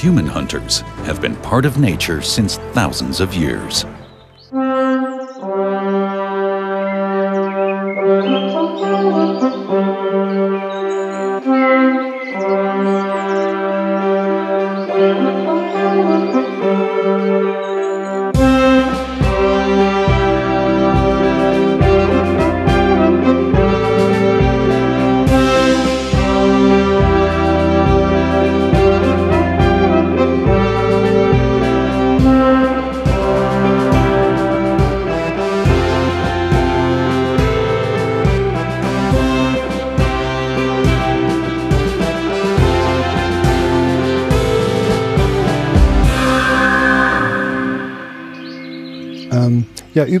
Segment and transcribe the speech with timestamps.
[0.00, 3.84] human hunters have been part of nature since thousands of years.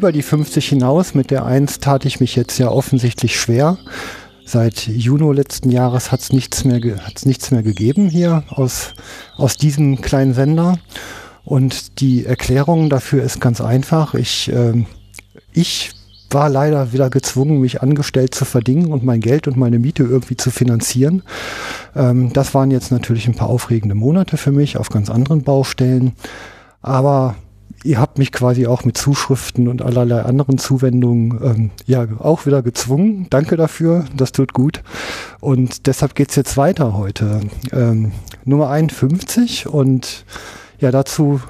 [0.00, 1.12] Über die 50 hinaus.
[1.12, 3.76] Mit der 1 tat ich mich jetzt ja offensichtlich schwer.
[4.46, 6.80] Seit Juni letzten Jahres hat es nichts, mehr
[7.26, 8.94] nichts mehr gegeben hier aus,
[9.36, 10.78] aus diesem kleinen Sender.
[11.44, 14.14] Und die Erklärung dafür ist ganz einfach.
[14.14, 14.86] Ich, äh,
[15.52, 15.90] ich
[16.30, 20.38] war leider wieder gezwungen, mich angestellt zu verdingen und mein Geld und meine Miete irgendwie
[20.38, 21.24] zu finanzieren.
[21.94, 26.14] Ähm, das waren jetzt natürlich ein paar aufregende Monate für mich auf ganz anderen Baustellen.
[26.80, 27.36] Aber
[27.84, 32.62] ihr habt mich quasi auch mit Zuschriften und allerlei anderen Zuwendungen ähm, ja auch wieder
[32.62, 33.26] gezwungen.
[33.30, 34.82] Danke dafür, das tut gut.
[35.40, 37.40] Und deshalb geht's jetzt weiter heute.
[37.72, 38.12] Ähm,
[38.44, 40.24] Nummer 51 und
[40.78, 41.40] ja, dazu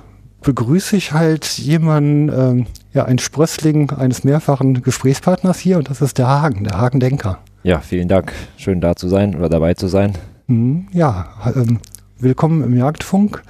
[0.43, 6.19] begrüße ich halt jemanden, ähm, ja, ein Sprössling eines mehrfachen Gesprächspartners hier und das ist
[6.19, 7.39] der Hagen, der Hagen-Denker.
[7.63, 8.33] Ja, vielen Dank.
[8.57, 10.15] Schön da zu sein oder dabei zu sein.
[10.47, 11.79] Mhm, ja, ähm,
[12.19, 13.43] willkommen im Jagdfunk.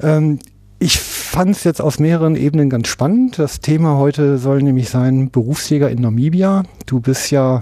[0.00, 0.38] Ähm,
[0.80, 3.38] ich fand es jetzt aus mehreren Ebenen ganz spannend.
[3.38, 6.64] Das Thema heute soll nämlich sein Berufsjäger in Namibia.
[6.86, 7.60] Du bist ja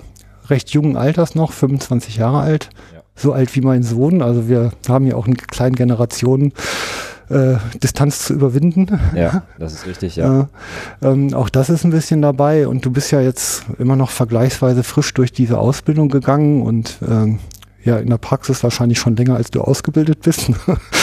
[0.49, 3.03] recht jungen Alters noch, 25 Jahre alt, ja.
[3.17, 4.23] so alt wie mein Sohn.
[4.23, 6.53] Also wir haben ja auch eine kleine Generation
[7.29, 9.01] äh, Distanz zu überwinden.
[9.17, 10.49] Ja, das ist richtig, ja.
[11.03, 14.11] Äh, ähm, auch das ist ein bisschen dabei und du bist ja jetzt immer noch
[14.11, 17.41] vergleichsweise frisch durch diese Ausbildung gegangen und ähm,
[17.85, 20.51] ja in der Praxis wahrscheinlich schon länger, als du ausgebildet bist.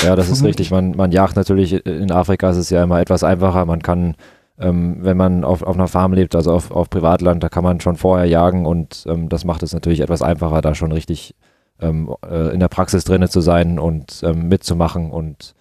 [0.04, 0.72] ja, das ist richtig.
[0.72, 3.66] Man, man jagt natürlich, in Afrika ist es ja immer etwas einfacher.
[3.66, 4.16] Man kann,
[4.60, 7.80] ähm, wenn man auf, auf einer Farm lebt, also auf, auf Privatland, da kann man
[7.80, 11.36] schon vorher jagen und ähm, das macht es natürlich etwas einfacher, da schon richtig
[11.80, 15.56] ähm, äh, in der Praxis drinne zu sein und ähm, mitzumachen und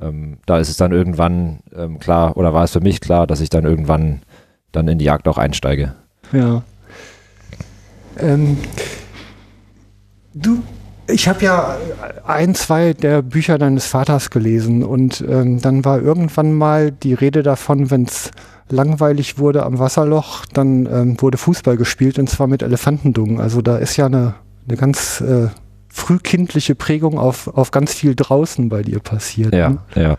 [0.00, 3.40] ähm, da ist es dann irgendwann ähm, klar, oder war es für mich klar, dass
[3.40, 4.22] ich dann irgendwann
[4.72, 5.94] dann in die Jagd auch einsteige.
[6.32, 6.62] Ja.
[8.18, 8.58] Ähm,
[10.36, 10.62] du,
[11.08, 11.76] ich habe ja
[12.26, 17.42] ein, zwei der Bücher deines Vaters gelesen und ähm, dann war irgendwann mal die Rede
[17.42, 18.30] davon, wenn es
[18.68, 23.40] langweilig wurde am Wasserloch, dann ähm, wurde Fußball gespielt und zwar mit Elefantendungen.
[23.40, 24.34] Also da ist ja eine,
[24.66, 25.48] eine ganz äh,
[25.88, 29.54] frühkindliche Prägung auf, auf ganz viel draußen bei dir passiert.
[29.54, 29.78] Ja, ne?
[29.94, 30.16] ja.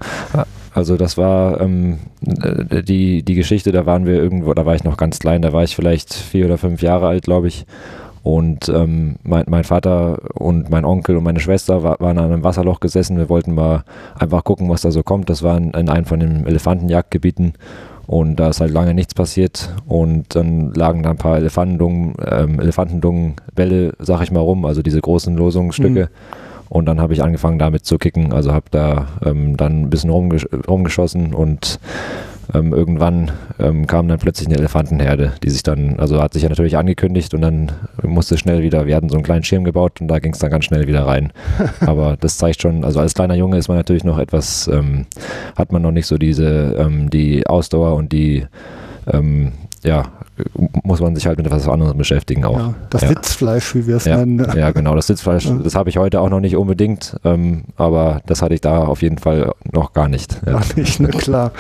[0.74, 4.84] Also das war ähm, äh, die, die Geschichte, da waren wir irgendwo, da war ich
[4.84, 7.66] noch ganz klein, da war ich vielleicht vier oder fünf Jahre alt, glaube ich.
[8.28, 12.44] Und ähm, mein, mein, Vater und mein Onkel und meine Schwester war, waren an einem
[12.44, 13.18] Wasserloch gesessen.
[13.18, 13.86] Wir wollten mal
[14.20, 15.30] einfach gucken, was da so kommt.
[15.30, 17.54] Das war in, in einem von den Elefantenjagdgebieten.
[18.06, 19.74] Und da ist halt lange nichts passiert.
[19.88, 25.00] Und dann lagen da ein paar Elefantendungen, ähm, Elefantendungenbälle, sag ich mal, rum, also diese
[25.00, 26.10] großen Losungsstücke.
[26.12, 26.68] Mhm.
[26.68, 28.34] Und dann habe ich angefangen damit zu kicken.
[28.34, 31.80] Also habe da ähm, dann ein bisschen rumgesch rumgeschossen und
[32.54, 36.50] ähm, irgendwann ähm, kam dann plötzlich eine Elefantenherde, die sich dann, also hat sich ja
[36.50, 37.72] natürlich angekündigt und dann
[38.04, 40.52] musste schnell wieder, wir hatten so einen kleinen Schirm gebaut und da ging es dann
[40.52, 41.34] ganz schnell wieder rein.
[41.82, 45.06] Aber das zeigt schon, also als kleiner Junge ist man natürlich noch etwas, ähm,
[45.56, 48.46] hat man noch nicht so diese, ähm, die Ausdauer und die,
[49.12, 49.54] ähm,
[49.84, 50.04] ja,
[50.84, 52.58] muss man sich halt mit etwas anderem beschäftigen auch.
[52.58, 53.08] Ja, das ja.
[53.10, 54.46] Sitzfleisch, wie wir es ja, nennen.
[54.56, 58.42] Ja, genau, das Sitzfleisch, das habe ich heute auch noch nicht unbedingt, ähm, aber das
[58.42, 60.44] hatte ich da auf jeden Fall noch gar nicht.
[60.46, 61.52] Gar nicht, ne, klar.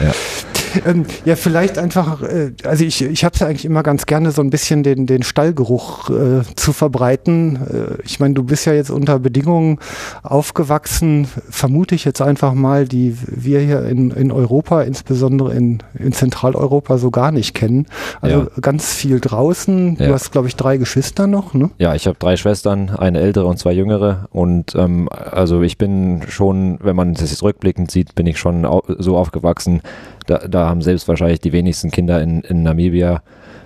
[0.85, 4.31] Ähm, ja, vielleicht einfach, äh, also ich, ich habe es ja eigentlich immer ganz gerne,
[4.31, 7.55] so ein bisschen den, den Stallgeruch äh, zu verbreiten.
[7.55, 9.79] Äh, ich meine, du bist ja jetzt unter Bedingungen
[10.23, 16.11] aufgewachsen, vermute ich jetzt einfach mal, die wir hier in, in Europa, insbesondere in, in
[16.11, 17.87] Zentraleuropa, so gar nicht kennen.
[18.21, 18.47] Also ja.
[18.61, 19.97] ganz viel draußen.
[19.99, 20.07] Ja.
[20.07, 21.69] Du hast, glaube ich, drei Geschwister noch, ne?
[21.77, 24.27] Ja, ich habe drei Schwestern, eine ältere und zwei jüngere.
[24.31, 28.67] Und ähm, also ich bin schon, wenn man das jetzt rückblickend sieht, bin ich schon
[28.99, 29.81] so aufgewachsen,
[30.27, 33.21] da, da haben selbst wahrscheinlich die wenigsten Kinder in, in Namibia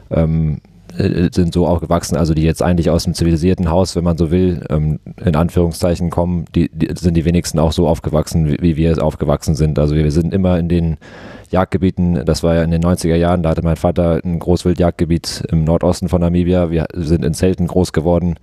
[0.10, 0.62] ähm,
[0.98, 4.32] äh, sind so aufgewachsen, also die jetzt eigentlich aus dem zivilisierten Haus, wenn man so
[4.32, 8.76] will, ähm, in Anführungszeichen kommen, die, die, sind die wenigsten auch so aufgewachsen, wie, wie
[8.76, 9.80] wir aufgewachsen sind.
[9.80, 10.98] Also wir sind immer in den
[11.50, 15.64] Jagdgebieten, das war ja in den 90er Jahren, da hatte mein Vater ein Großwildjagdgebiet im
[15.64, 16.72] Nordosten von Namibia.
[16.72, 18.36] Wir sind in Zelten groß geworden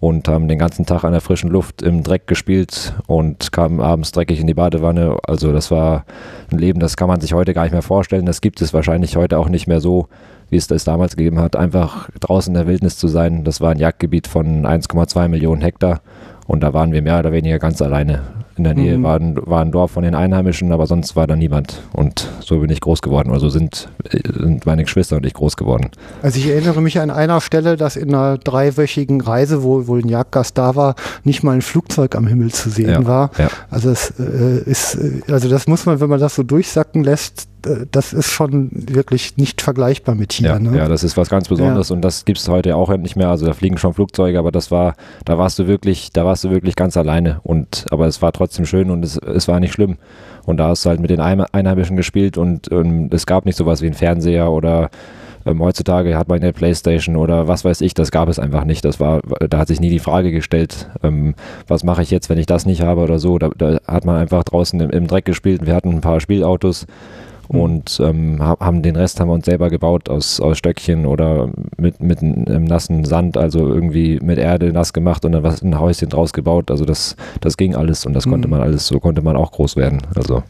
[0.00, 4.12] und haben den ganzen Tag an der frischen Luft im Dreck gespielt und kamen abends
[4.12, 5.16] dreckig in die Badewanne.
[5.26, 6.04] Also das war
[6.50, 8.26] ein Leben, das kann man sich heute gar nicht mehr vorstellen.
[8.26, 10.08] Das gibt es wahrscheinlich heute auch nicht mehr so,
[10.50, 11.56] wie es das damals gegeben hat.
[11.56, 13.44] Einfach draußen in der Wildnis zu sein.
[13.44, 16.00] Das war ein Jagdgebiet von 1,2 Millionen Hektar
[16.46, 18.22] und da waren wir mehr oder weniger ganz alleine.
[18.58, 19.02] In der Nähe mhm.
[19.04, 21.80] war, ein, war ein Dorf von den Einheimischen, aber sonst war da niemand.
[21.92, 23.30] Und so bin ich groß geworden.
[23.30, 25.90] Also sind, sind meine Geschwister und ich groß geworden.
[26.22, 30.08] Also ich erinnere mich an einer Stelle, dass in einer dreiwöchigen Reise, wo wohl ein
[30.08, 33.30] Jagdgast da war, nicht mal ein Flugzeug am Himmel zu sehen ja, war.
[33.38, 33.48] Ja.
[33.70, 37.48] Also es äh, ist, äh, also das muss man, wenn man das so durchsacken lässt,
[37.90, 40.48] das ist schon wirklich nicht vergleichbar mit hier.
[40.48, 40.76] Ja, ne?
[40.76, 41.94] ja das ist was ganz Besonderes ja.
[41.94, 43.28] und das gibt es heute auch nicht mehr.
[43.28, 44.94] Also da fliegen schon Flugzeuge, aber das war,
[45.24, 47.40] da warst du wirklich, da warst du wirklich ganz alleine.
[47.42, 49.96] Und aber es war trotzdem schön und es, es war nicht schlimm.
[50.44, 53.82] Und da hast du halt mit den Einheimischen gespielt und ähm, es gab nicht sowas
[53.82, 54.90] wie einen Fernseher oder
[55.48, 58.84] ähm, heutzutage hat man eine Playstation oder was weiß ich, das gab es einfach nicht.
[58.84, 61.34] Das war, da hat sich nie die Frage gestellt, ähm,
[61.66, 63.38] was mache ich jetzt, wenn ich das nicht habe oder so.
[63.38, 65.66] Da, da hat man einfach draußen im, im Dreck gespielt.
[65.66, 66.86] Wir hatten ein paar Spielautos.
[67.48, 71.48] Und ähm, haben den Rest haben wir uns selber gebaut aus, aus Stöckchen oder
[71.78, 75.78] mit, mit einem nassen Sand, also irgendwie mit Erde nass gemacht und dann was ein
[75.80, 76.70] Häuschen draus gebaut.
[76.70, 78.32] Also das, das ging alles und das mhm.
[78.32, 80.02] konnte man alles, so konnte man auch groß werden.
[80.14, 80.42] Also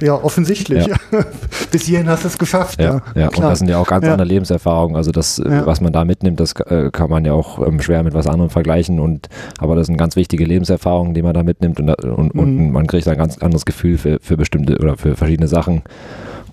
[0.00, 0.86] ja, offensichtlich.
[0.86, 0.96] Ja.
[1.72, 2.80] Bis hierhin hast du es geschafft.
[2.80, 3.22] Ja, ja.
[3.22, 3.28] ja.
[3.28, 4.96] und das sind ja auch ganz andere Lebenserfahrungen.
[4.96, 8.14] Also das, was man da mitnimmt, das äh, kann man ja auch ähm, schwer mit
[8.14, 9.00] was anderem vergleichen.
[9.00, 9.28] Und
[9.58, 12.40] aber das sind ganz wichtige Lebenserfahrungen, die man da mitnimmt und, und, mhm.
[12.40, 15.82] und man kriegt ein ganz anderes Gefühl für, für bestimmte oder für verschiedene Sachen.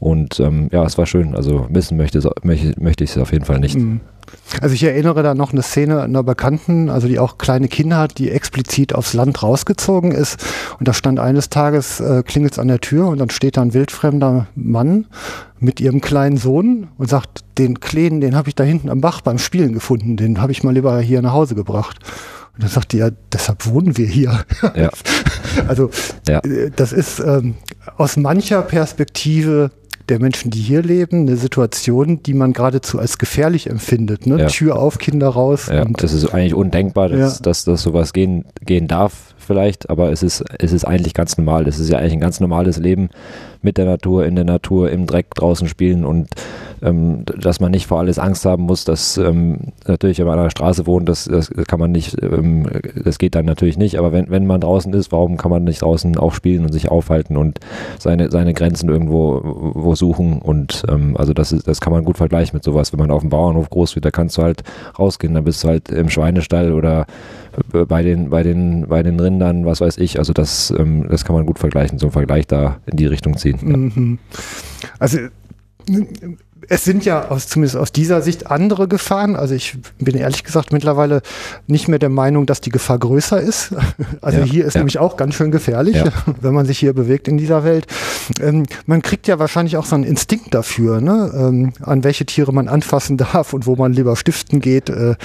[0.04, 1.34] Und ähm, ja, es war schön.
[1.34, 3.78] Also missen möchte, möchte, möchte ich es auf jeden Fall nicht.
[3.78, 4.02] Mhm.
[4.60, 8.18] Also ich erinnere da noch eine Szene einer Bekannten, also die auch kleine Kinder hat,
[8.18, 10.46] die explizit aufs Land rausgezogen ist.
[10.78, 13.62] Und da stand eines Tages, äh, klingelt es an der Tür und dann steht da
[13.62, 15.06] ein wildfremder Mann
[15.60, 19.22] mit ihrem kleinen Sohn und sagt, den Kleinen, den habe ich da hinten am Bach
[19.22, 22.00] beim Spielen gefunden, den habe ich mal lieber hier nach Hause gebracht.
[22.56, 24.44] Und dann sagt die, ja, deshalb wohnen wir hier.
[24.76, 24.90] Ja.
[25.70, 25.92] also
[26.28, 26.40] ja.
[26.40, 27.56] Äh, das ist ähm,
[27.96, 29.72] aus mancher Perspektive
[30.10, 34.28] der Menschen, die hier leben, eine Situation, die man geradezu als gefährlich empfindet.
[34.28, 34.40] Ne?
[34.40, 34.48] Ja.
[34.48, 35.68] Tür auf, Kinder raus.
[35.72, 37.44] Ja, und das ist eigentlich undenkbar, dass, ja.
[37.44, 41.68] dass, dass sowas gehen, gehen darf vielleicht, aber es ist, es ist eigentlich ganz normal.
[41.68, 43.10] Es ist ja eigentlich ein ganz normales Leben
[43.62, 46.30] mit der Natur, in der Natur, im Dreck draußen spielen und
[46.82, 50.46] ähm, dass man nicht vor alles Angst haben muss, dass ähm, natürlich, wenn man an
[50.46, 52.68] der Straße wohnt, das, das kann man nicht, ähm,
[53.04, 55.82] das geht dann natürlich nicht, aber wenn, wenn man draußen ist, warum kann man nicht
[55.82, 57.60] draußen auch spielen und sich aufhalten und
[58.00, 62.18] seine, seine Grenzen irgendwo wo suchen und ähm, also das ist, das kann man gut
[62.18, 62.92] vergleichen mit sowas.
[62.92, 64.64] Wenn man auf dem Bauernhof groß wird, da kannst du halt
[65.00, 67.06] rausgehen, dann bist du halt im Schweinestall oder
[67.72, 70.20] bei den, bei den, bei den Rindern, was weiß ich.
[70.20, 73.38] Also das, ähm, das kann man gut vergleichen, so einen Vergleich da in die Richtung
[73.38, 73.60] ziehen.
[73.62, 73.78] Ja.
[73.78, 74.20] Mhm.
[75.00, 75.20] Also
[76.70, 79.36] es sind ja aus, zumindest aus dieser Sicht andere Gefahren.
[79.36, 81.22] Also ich bin ehrlich gesagt mittlerweile
[81.68, 83.74] nicht mehr der Meinung, dass die Gefahr größer ist.
[84.22, 84.80] Also ja, hier ist ja.
[84.80, 86.06] nämlich auch ganz schön gefährlich, ja.
[86.42, 87.88] wenn man sich hier bewegt in dieser Welt.
[88.40, 91.32] Ähm, man kriegt ja wahrscheinlich auch so einen Instinkt dafür, ne?
[91.36, 94.90] ähm, an welche Tiere man anfassen darf und wo man lieber stiften geht.
[94.90, 95.16] Äh,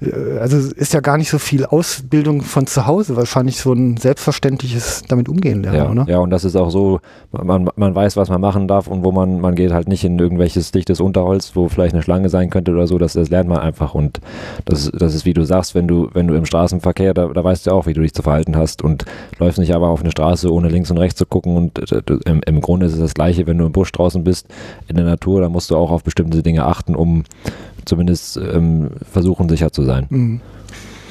[0.00, 3.96] äh, also ist ja gar nicht so viel Ausbildung von zu Hause, wahrscheinlich so ein
[3.96, 5.78] selbstverständliches damit umgehen lernen.
[5.78, 6.06] Ja, oder?
[6.08, 7.00] ja und das ist auch so,
[7.32, 10.18] man, man weiß, was man machen darf und wo man, man geht halt nicht in
[10.18, 13.48] irgendwelches dichtes dichtes Unterholz, wo vielleicht eine Schlange sein könnte oder so, das, das lernt
[13.48, 13.94] man einfach.
[13.94, 14.20] Und
[14.64, 17.66] das, das ist, wie du sagst, wenn du, wenn du im Straßenverkehr, da, da weißt
[17.66, 19.04] du auch, wie du dich zu verhalten hast und
[19.38, 21.56] läufst nicht aber auf eine Straße, ohne links und rechts zu gucken.
[21.56, 24.46] Und äh, im, im Grunde ist es das Gleiche, wenn du im Busch draußen bist,
[24.86, 27.24] in der Natur, da musst du auch auf bestimmte Dinge achten, um
[27.84, 30.06] zumindest ähm, versuchen, sicher zu sein.
[30.08, 30.40] Mhm.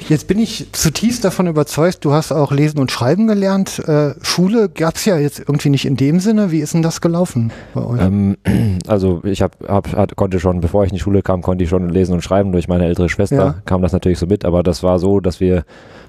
[0.07, 3.79] Jetzt bin ich zutiefst davon überzeugt, du hast auch Lesen und Schreiben gelernt.
[3.87, 6.51] Äh, Schule gab es ja jetzt irgendwie nicht in dem Sinne.
[6.51, 8.01] Wie ist denn das gelaufen bei euch?
[8.01, 8.37] Ähm,
[8.87, 11.89] also ich hab, hab, konnte schon, bevor ich in die Schule kam, konnte ich schon
[11.89, 12.51] lesen und schreiben.
[12.51, 13.55] Durch meine ältere Schwester ja.
[13.65, 14.45] kam das natürlich so mit.
[14.45, 15.63] Aber das war so, dass wir,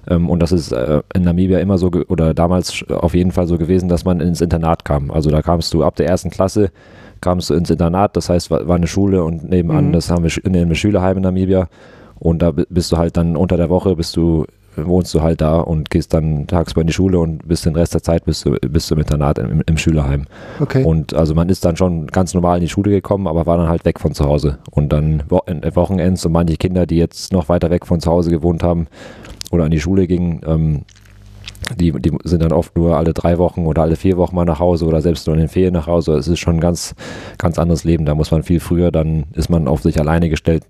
[0.09, 3.57] ähm, und das ist äh, in Namibia immer so, oder damals auf jeden Fall so
[3.57, 5.11] gewesen, dass man ins Internat kam.
[5.11, 6.71] Also da kamst du ab der ersten Klasse
[7.23, 9.93] kamst du ins Internat, das heißt, war, war eine Schule und nebenan, mhm.
[9.93, 11.69] das haben wir in einem Schülerheim in Namibia.
[12.19, 14.47] Und da bist du halt dann unter der Woche, bist du,
[14.77, 17.95] wohnst du halt da und gehst dann tagsüber in die Schule und bist den Rest
[17.95, 20.27] der Zeit bist du, bist du im Internat im, im Schülerheim.
[20.61, 20.85] Okay.
[20.85, 23.69] Und also man ist dann schon ganz normal in die Schule gekommen, aber war dann
[23.69, 24.59] halt weg von zu Hause.
[24.71, 28.63] Und dann Wochenends und manche Kinder, die jetzt noch weiter weg von zu Hause gewohnt
[28.63, 28.87] haben
[29.51, 30.83] oder an die Schule gingen, ähm,
[31.79, 34.61] die, die sind dann oft nur alle drei Wochen oder alle vier Wochen mal nach
[34.61, 36.13] Hause oder selbst nur in den Ferien nach Hause.
[36.15, 36.95] Es ist schon ein ganz,
[37.39, 38.05] ganz anderes Leben.
[38.07, 40.65] Da muss man viel früher, dann ist man auf sich alleine gestellt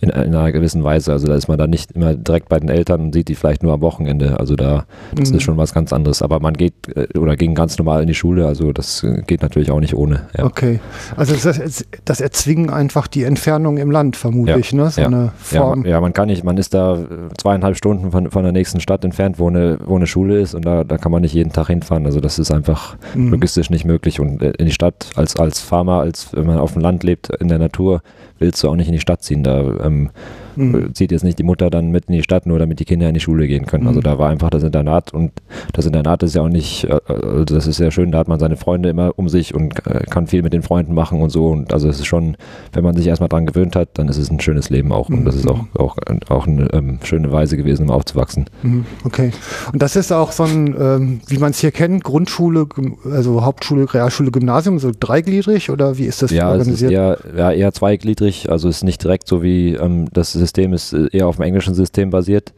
[0.00, 1.12] in, in einer gewissen Weise.
[1.12, 3.62] Also da ist man dann nicht immer direkt bei den Eltern und sieht die vielleicht
[3.62, 4.38] nur am Wochenende.
[4.38, 4.84] Also da
[5.14, 5.36] das Mhm.
[5.36, 6.22] ist schon was ganz anderes.
[6.22, 8.46] Aber man geht äh, oder ging ganz normal in die Schule.
[8.46, 10.22] Also das geht natürlich auch nicht ohne.
[10.36, 10.44] Ja.
[10.44, 10.80] Okay.
[11.16, 14.90] Also das, das erzwingen einfach die Entfernung im Land, vermute Ja, ich, ne?
[14.90, 15.06] So ja.
[15.06, 15.80] eine Ja Form.
[15.80, 17.06] man, ja, man kann nicht, man ist da äh,
[17.38, 20.64] zweieinhalb Stunden von, von der nächsten Stadt entfernt, wo eine, wo eine Schule ist und
[20.64, 22.06] da, da kann man nicht jeden Tag hinfahren.
[22.06, 23.30] Also das ist einfach Mhm.
[23.32, 24.20] logistisch nicht möglich.
[24.20, 27.30] Und äh, in die Stadt als, als Farmer, als wenn man auf dem Land lebt,
[27.30, 28.02] in der Natur,
[28.38, 29.42] willst du auch nicht in die Stadt ziehen.
[29.42, 30.10] Da ähm,
[30.56, 30.94] Mhm.
[30.94, 33.14] zieht jetzt nicht die Mutter dann mit in die Stadt, nur damit die Kinder in
[33.14, 33.86] die Schule gehen können.
[33.86, 34.04] Also Mhm.
[34.04, 35.32] da war einfach das Internat und
[35.72, 38.38] das Internat ist ja auch nicht, äh, äh, das ist sehr schön, da hat man
[38.38, 41.46] seine Freunde immer um sich und äh, kann viel mit den Freunden machen und so.
[41.48, 42.36] Und also es ist schon,
[42.72, 45.08] wenn man sich erstmal dran gewöhnt hat, dann ist es ein schönes Leben auch.
[45.08, 45.96] Und das ist auch, auch,
[46.28, 48.46] auch eine ähm, schöne Weise gewesen, um aufzuwachsen.
[48.62, 49.30] Mhm, Okay.
[49.72, 52.66] Und das ist auch so ein, ähm, wie man es hier kennt, Grundschule,
[53.10, 56.92] also Hauptschule, Realschule, Gymnasium, so dreigliedrig oder wie ist das Ja, es ist organisiert?
[56.92, 60.92] eher, ja, eher zweigliedrig, also es ist nicht direkt so wie ähm, das System ist
[60.92, 62.52] äh, eher auf dem englischen System basiert.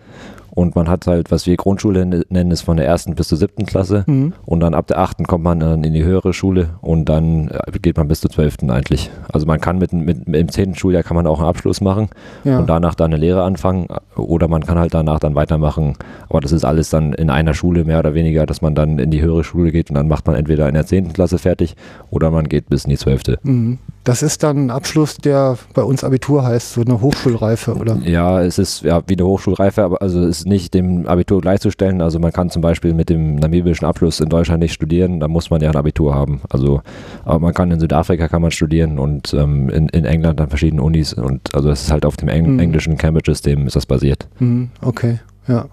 [0.51, 3.37] Und man hat halt, was wir Grundschule ne- nennen, ist von der ersten bis zur
[3.37, 4.05] siebten Klasse.
[4.07, 4.33] Mhm.
[4.47, 7.79] Und dann ab der achten kommt man dann in die höhere Schule und dann äh,
[7.79, 9.11] geht man bis zur zwölften eigentlich.
[9.31, 12.09] Also man kann mit, mit, mit im zehnten Schuljahr kann man auch einen Abschluss machen
[12.45, 12.59] ja.
[12.59, 15.93] und danach dann eine Lehre anfangen oder man kann halt danach dann weitermachen.
[16.31, 19.11] Aber das ist alles dann in einer Schule mehr oder weniger, dass man dann in
[19.11, 21.77] die höhere Schule geht und dann macht man entweder in der zehnten Klasse fertig
[22.11, 23.39] oder man geht bis in die zwölfte.
[23.43, 23.79] Mhm.
[24.07, 27.97] Das ist dann ein Abschluss, der bei uns Abitur heißt, so eine Hochschulreife, oder?
[28.05, 32.01] Ja, es ist ja wie eine Hochschulreife, aber also es ist nicht dem Abitur gleichzustellen.
[32.01, 35.51] Also man kann zum Beispiel mit dem namibischen Abschluss in Deutschland nicht studieren, da muss
[35.51, 36.41] man ja ein Abitur haben.
[36.51, 36.83] Also,
[37.25, 40.85] aber man kann in Südafrika kann man studieren und ähm, in, in England an verschiedenen
[40.85, 42.61] Unis und also es ist halt auf dem Eng Mhm.
[42.61, 44.29] englischen Cambridge-System ist das basiert.
[44.39, 44.71] Mhm.
[44.83, 45.67] Okay, ja.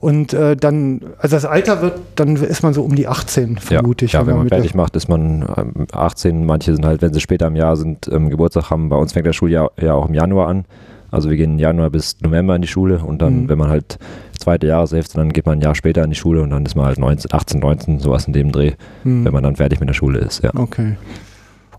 [0.00, 4.06] Und äh, dann, also das Alter wird, dann ist man so um die 18, vermute
[4.06, 4.12] ich.
[4.12, 6.46] ja, wenn man fertig macht, ist man ähm, 18.
[6.46, 8.88] Manche sind halt, wenn sie später im Jahr sind, ähm, Geburtstag haben.
[8.88, 10.64] Bei uns fängt das Schuljahr ja auch im Januar an.
[11.10, 13.48] Also wir gehen Januar bis November in die Schule und dann, Mhm.
[13.50, 13.98] wenn man halt
[14.38, 16.86] zweite Jahreshälfte, dann geht man ein Jahr später in die Schule und dann ist man
[16.86, 18.72] halt 19, 18, 19, sowas in dem Dreh,
[19.04, 19.24] Mhm.
[19.26, 20.50] wenn man dann fertig mit der Schule ist, ja.
[20.54, 20.96] Okay.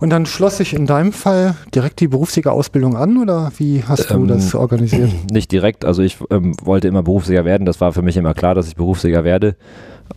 [0.01, 4.15] Und dann schloss sich in deinem Fall direkt die Berufsjägerausbildung an oder wie hast du
[4.15, 5.12] Ähm, das organisiert?
[5.31, 8.55] Nicht direkt, also ich ähm, wollte immer Berufsjäger werden, das war für mich immer klar,
[8.55, 9.55] dass ich Berufsjäger werde.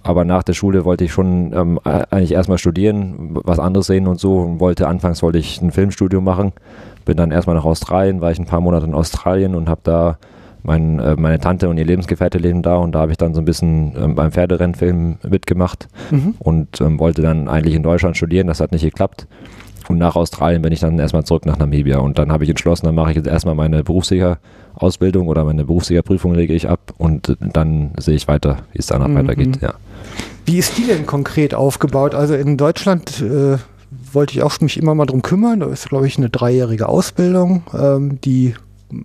[0.02, 4.08] Aber nach der Schule wollte ich schon ähm, äh, eigentlich erstmal studieren, was anderes sehen
[4.08, 4.38] und so.
[4.38, 6.52] Und wollte, anfangs wollte ich ein Filmstudium machen.
[7.04, 10.18] Bin dann erstmal nach Australien, war ich ein paar Monate in Australien und habe da
[10.62, 13.40] mein, äh, meine Tante und ihr Lebensgefährte leben da und da habe ich dann so
[13.42, 16.34] ein bisschen ähm, beim Pferderennfilm mitgemacht Mhm.
[16.38, 18.46] und ähm, wollte dann eigentlich in Deutschland studieren.
[18.46, 19.26] Das hat nicht geklappt.
[19.88, 21.98] Und nach Australien bin ich dann erstmal zurück nach Namibia.
[21.98, 26.34] Und dann habe ich entschlossen, dann mache ich jetzt erstmal meine Berufsjäger-Ausbildung oder meine Berufsjägerprüfung
[26.34, 29.16] lege ich ab und dann sehe ich weiter, wie es danach Mhm.
[29.16, 29.58] weitergeht.
[29.60, 29.74] Ja.
[30.46, 32.14] Wie ist die denn konkret aufgebaut?
[32.14, 33.56] Also in Deutschland äh,
[34.12, 35.60] wollte ich auch mich immer mal drum kümmern.
[35.60, 38.54] Da ist, glaube ich, eine dreijährige Ausbildung, ähm, die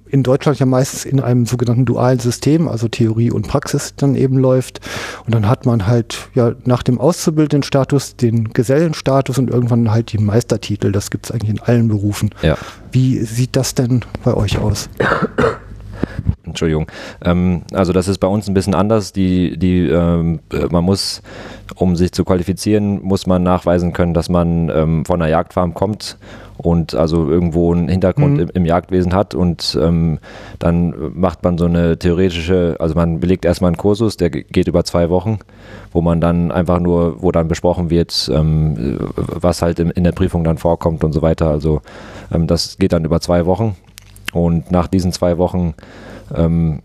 [0.08, 4.38] in Deutschland ja meistens in einem sogenannten dualen System, also Theorie und Praxis dann eben
[4.38, 4.80] läuft.
[5.26, 10.18] Und dann hat man halt ja nach dem Auszubildendenstatus den Gesellenstatus und irgendwann halt die
[10.18, 10.92] Meistertitel.
[10.92, 12.30] Das gibt es eigentlich in allen Berufen.
[12.42, 12.58] Ja.
[12.92, 14.90] Wie sieht das denn bei euch aus?
[16.44, 16.88] Entschuldigung.
[17.24, 19.14] Ähm, also das ist bei uns ein bisschen anders.
[19.14, 21.22] Die, die, ähm, äh, man muss,
[21.76, 26.18] um sich zu qualifizieren, muss man nachweisen können, dass man ähm, von einer Jagdfarm kommt
[26.58, 28.40] und also irgendwo einen Hintergrund Mhm.
[28.42, 30.20] im, im Jagdwesen hat und ähm,
[30.60, 34.68] dann macht man so eine theoretische, also man belegt erstmal einen Kursus, der ge- geht
[34.68, 35.40] über zwei Wochen,
[35.94, 40.12] wo man dann einfach nur, wo dann besprochen wird, ähm, was halt in, in der
[40.12, 41.48] Prüfung dann vorkommt und so weiter.
[41.50, 41.82] Also
[42.34, 43.78] ähm, das geht dann über zwei Wochen
[44.34, 45.76] und nach diesen zwei Wochen
[46.36, 46.82] ähm,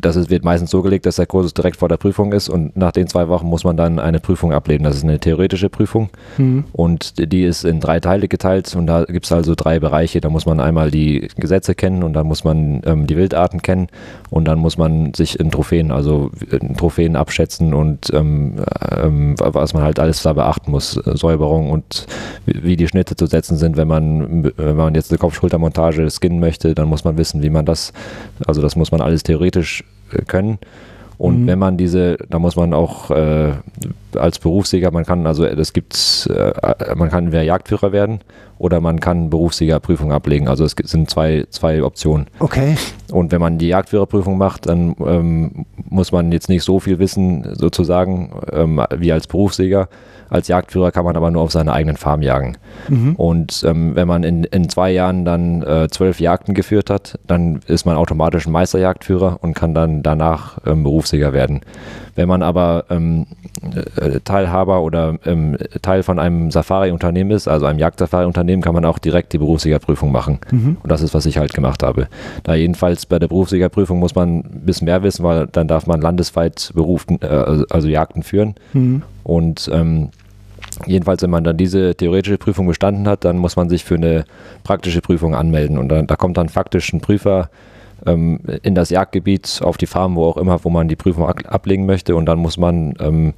[0.00, 2.76] das ist, wird meistens so gelegt, dass der Kurs direkt vor der Prüfung ist und
[2.76, 4.84] nach den zwei Wochen muss man dann eine Prüfung ablegen.
[4.84, 6.64] Das ist eine theoretische Prüfung Hm.
[6.72, 10.20] und die ist in drei Teile geteilt und da gibt es also drei Bereiche.
[10.20, 13.88] Da muss man einmal die Gesetze kennen und dann muss man ähm, die Wildarten kennen
[14.30, 18.56] und dann muss man sich in Trophäen, also in Trophäen abschätzen und ähm,
[18.96, 20.92] ähm, was man halt alles da beachten muss.
[20.92, 22.06] Säuberung und
[22.46, 23.76] wie die Schnitte zu setzen sind.
[23.76, 27.64] Wenn man, wenn man jetzt eine Kopf-Schulter-Montage skinnen möchte, dann muss man wissen, wie man
[27.64, 27.92] das,
[28.46, 29.84] also das muss man alles theoretisch
[30.26, 30.58] können.
[31.18, 31.46] Und Mhm.
[31.48, 33.52] wenn man diese, da muss man auch äh,
[34.18, 36.52] als Berufsjäger, man kann also, das gibt's, äh,
[36.96, 38.20] man kann entweder Jagdführer werden
[38.58, 40.48] oder man kann Berufsjägerprüfung ablegen.
[40.48, 42.26] Also es gibt- sind zwei, zwei Optionen.
[42.40, 42.76] Okay.
[43.12, 47.46] Und wenn man die Jagdführerprüfung macht, dann ähm, muss man jetzt nicht so viel wissen,
[47.54, 49.88] sozusagen, ähm, wie als Berufsjäger.
[50.30, 52.58] Als Jagdführer kann man aber nur auf seiner eigenen Farm jagen.
[52.90, 53.14] Mhm.
[53.14, 57.60] Und ähm, wenn man in, in zwei Jahren dann äh, zwölf Jagden geführt hat, dann
[57.66, 61.60] ist man automatisch ein Meisterjagdführer und kann dann danach ähm, Berufsjäger werden.
[62.14, 63.26] Wenn man aber ähm,
[63.96, 68.98] äh, Teilhaber oder ähm, Teil von einem Safari-Unternehmen ist, also einem Jagd-Safari-Unternehmen, kann man auch
[68.98, 70.38] direkt die Berufsjägerprüfung machen.
[70.50, 70.76] Mhm.
[70.82, 72.08] Und das ist, was ich halt gemacht habe.
[72.42, 76.00] Da jedenfalls bei der Berufsjägerprüfung muss man ein bisschen mehr wissen, weil dann darf man
[76.00, 78.54] landesweit Berufen, äh, also Jagden führen.
[78.72, 79.02] Mhm.
[79.24, 80.10] Und ähm,
[80.86, 84.24] Jedenfalls, wenn man dann diese theoretische Prüfung bestanden hat, dann muss man sich für eine
[84.62, 85.78] praktische Prüfung anmelden.
[85.78, 87.50] Und dann, da kommt dann faktisch ein Prüfer
[88.06, 91.86] ähm, in das Jagdgebiet, auf die Farm, wo auch immer, wo man die Prüfung ablegen
[91.86, 92.14] möchte.
[92.14, 93.34] Und dann muss man ähm,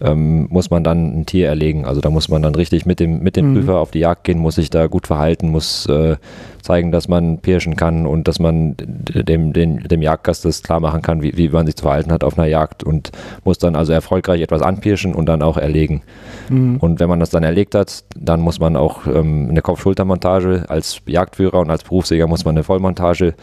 [0.00, 1.84] ähm, muss man dann ein Tier erlegen.
[1.84, 3.54] Also da muss man dann richtig mit dem, mit dem mhm.
[3.54, 6.16] Prüfer auf die Jagd gehen, muss sich da gut verhalten, muss äh,
[6.62, 11.02] zeigen, dass man pirschen kann und dass man dem, dem, dem Jagdgast das klar machen
[11.02, 13.12] kann, wie, wie man sich zu verhalten hat auf einer Jagd und
[13.44, 16.02] muss dann also erfolgreich etwas anpirschen und dann auch erlegen.
[16.48, 16.76] Mhm.
[16.78, 21.00] Und wenn man das dann erlegt hat, dann muss man auch ähm, eine Kopf-Schulter-Montage als
[21.06, 23.34] Jagdführer und als Berufsjäger muss man eine Vollmontage,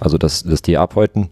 [0.00, 1.30] also das, das Tier abhäuten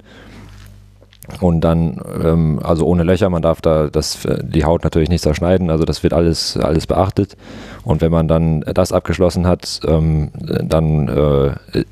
[1.41, 5.71] und dann, ähm, also ohne Löcher, man darf da das, die Haut natürlich nicht zerschneiden,
[5.71, 7.37] also das wird alles, alles beachtet.
[7.85, 10.31] Und wenn man dann das abgeschlossen hat, ähm,
[10.63, 11.85] dann äh, äh,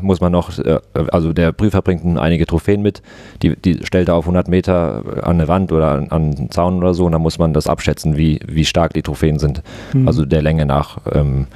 [0.00, 0.78] muss man noch, äh,
[1.10, 3.02] also der Prüfer bringt einige Trophäen mit,
[3.42, 6.78] die, die stellt er auf 100 Meter an eine Wand oder an, an einen Zaun
[6.78, 10.08] oder so und dann muss man das abschätzen, wie, wie stark die Trophäen sind, mhm.
[10.08, 10.98] also der Länge nach.
[11.12, 11.46] Ähm,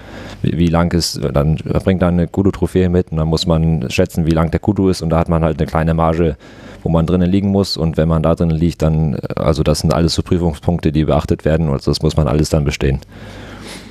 [0.42, 4.26] wie, wie, lang ist, dann bringt er eine Kudu-Trophäe mit und dann muss man schätzen,
[4.26, 6.36] wie lang der Kudu ist und da hat man halt eine kleine Marge,
[6.82, 9.92] wo man drinnen liegen muss und wenn man da drinnen liegt, dann, also das sind
[9.92, 13.00] alles so Prüfungspunkte, die beachtet werden und das muss man alles dann bestehen.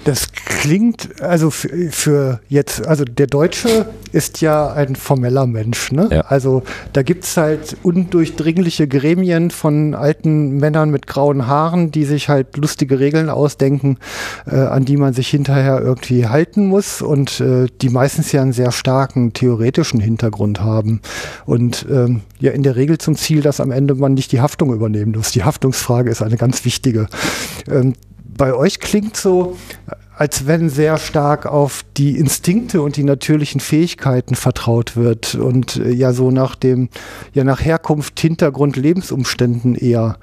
[0.04, 6.10] Das klingt, also für, für, jetzt, also der Deutsche ist ja ein formeller Mensch, ne?
[6.12, 6.22] Ja.
[6.22, 12.30] Also da gibt es halt undurchdringliche Gremien von alten Männern mit grauen Haaren, die sich
[12.30, 13.98] halt lustige Regeln ausdenken,
[14.48, 18.54] äh, an die man sich hinterher irgendwie halten muss und äh, die meistens ja einen
[18.54, 21.02] sehr starken theoretischen Hintergrund haben.
[21.46, 24.74] Und ähm, ja in der Regel zum Ziel, dass am Ende man nicht die Haftung
[24.74, 25.32] übernehmen muss.
[25.32, 27.08] Die Haftungsfrage ist eine ganz wichtige.
[27.70, 27.94] Ähm,
[28.38, 29.58] bei euch klingt so,
[30.16, 35.92] als wenn sehr stark auf die Instinkte und die natürlichen Fähigkeiten vertraut wird und äh,
[35.92, 36.90] ja so nach dem,
[37.34, 40.18] ja nach Herkunft, Hintergrund, Lebensumständen eher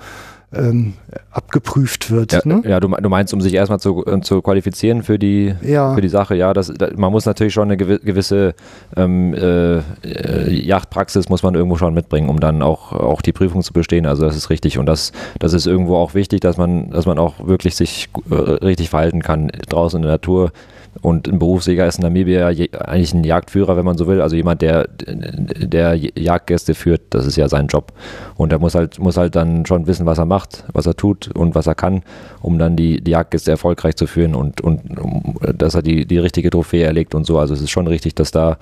[0.53, 0.95] ähm,
[1.31, 2.33] abgeprüft wird.
[2.33, 2.63] Ja, ne?
[2.65, 5.95] ja du, meinst, um sich erstmal zu, äh, zu qualifizieren für die, ja.
[5.95, 8.55] für die Sache, ja, das, da, man muss natürlich schon eine gewisse
[8.97, 13.63] ähm, äh, äh, Yachtpraxis muss man irgendwo schon mitbringen, um dann auch, auch die Prüfung
[13.63, 14.07] zu bestehen.
[14.07, 17.19] Also das ist richtig und das, das ist irgendwo auch wichtig, dass man, dass man
[17.19, 20.53] auch wirklich sich äh, richtig verhalten kann draußen in der Natur
[21.01, 24.21] und ein Berufsjäger ist in Namibia eigentlich ein Jagdführer, wenn man so will.
[24.21, 27.93] Also jemand, der, der Jagdgäste führt, das ist ja sein Job.
[28.37, 31.29] Und er muss halt, muss halt dann schon wissen, was er macht, was er tut
[31.35, 32.03] und was er kann,
[32.41, 36.19] um dann die, die Jagdgäste erfolgreich zu führen und, und um, dass er die, die
[36.19, 37.39] richtige Trophäe erlegt und so.
[37.39, 38.59] Also es ist schon richtig, dass da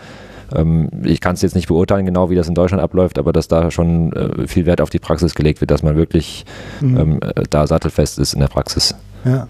[0.55, 3.49] ähm, ich kann es jetzt nicht beurteilen, genau wie das in Deutschland abläuft, aber dass
[3.49, 6.45] da schon äh, viel Wert auf die Praxis gelegt wird, dass man wirklich
[6.81, 6.97] mhm.
[6.99, 8.95] ähm, äh, da sattelfest ist in der Praxis.
[9.25, 9.49] Ja.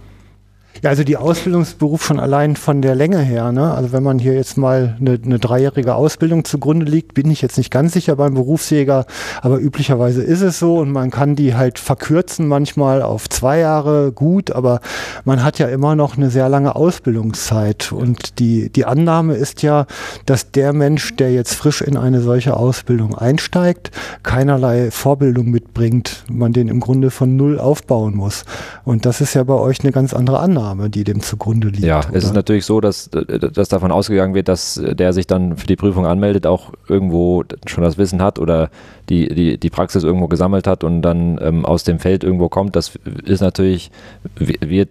[0.83, 3.51] Ja, also die Ausbildungsberuf schon allein von der Länge her.
[3.53, 3.73] Ne?
[3.73, 7.57] Also wenn man hier jetzt mal eine, eine dreijährige Ausbildung zugrunde liegt, bin ich jetzt
[7.57, 9.07] nicht ganz sicher beim Berufsjäger,
[9.41, 14.13] aber üblicherweise ist es so und man kann die halt verkürzen manchmal auf zwei Jahre
[14.13, 14.81] gut, aber
[15.25, 19.87] man hat ja immer noch eine sehr lange Ausbildungszeit und die, die Annahme ist ja,
[20.27, 23.91] dass der Mensch, der jetzt frisch in eine solche Ausbildung einsteigt,
[24.23, 28.45] keinerlei Vorbildung mitbringt, man den im Grunde von null aufbauen muss.
[28.85, 30.66] Und das ist ja bei euch eine ganz andere Annahme.
[30.67, 31.85] Annahme, die dem zugrunde liegt.
[31.85, 32.15] Ja, oder?
[32.15, 35.77] es ist natürlich so, dass, dass davon ausgegangen wird, dass der sich dann für die
[35.77, 38.71] Prüfung anmeldet, auch irgendwo schon das Wissen hat oder
[39.09, 42.77] die, die, die Praxis irgendwo gesammelt hat und dann ähm, aus dem Feld irgendwo kommt.
[42.77, 43.91] Das ist natürlich,
[44.37, 44.91] wird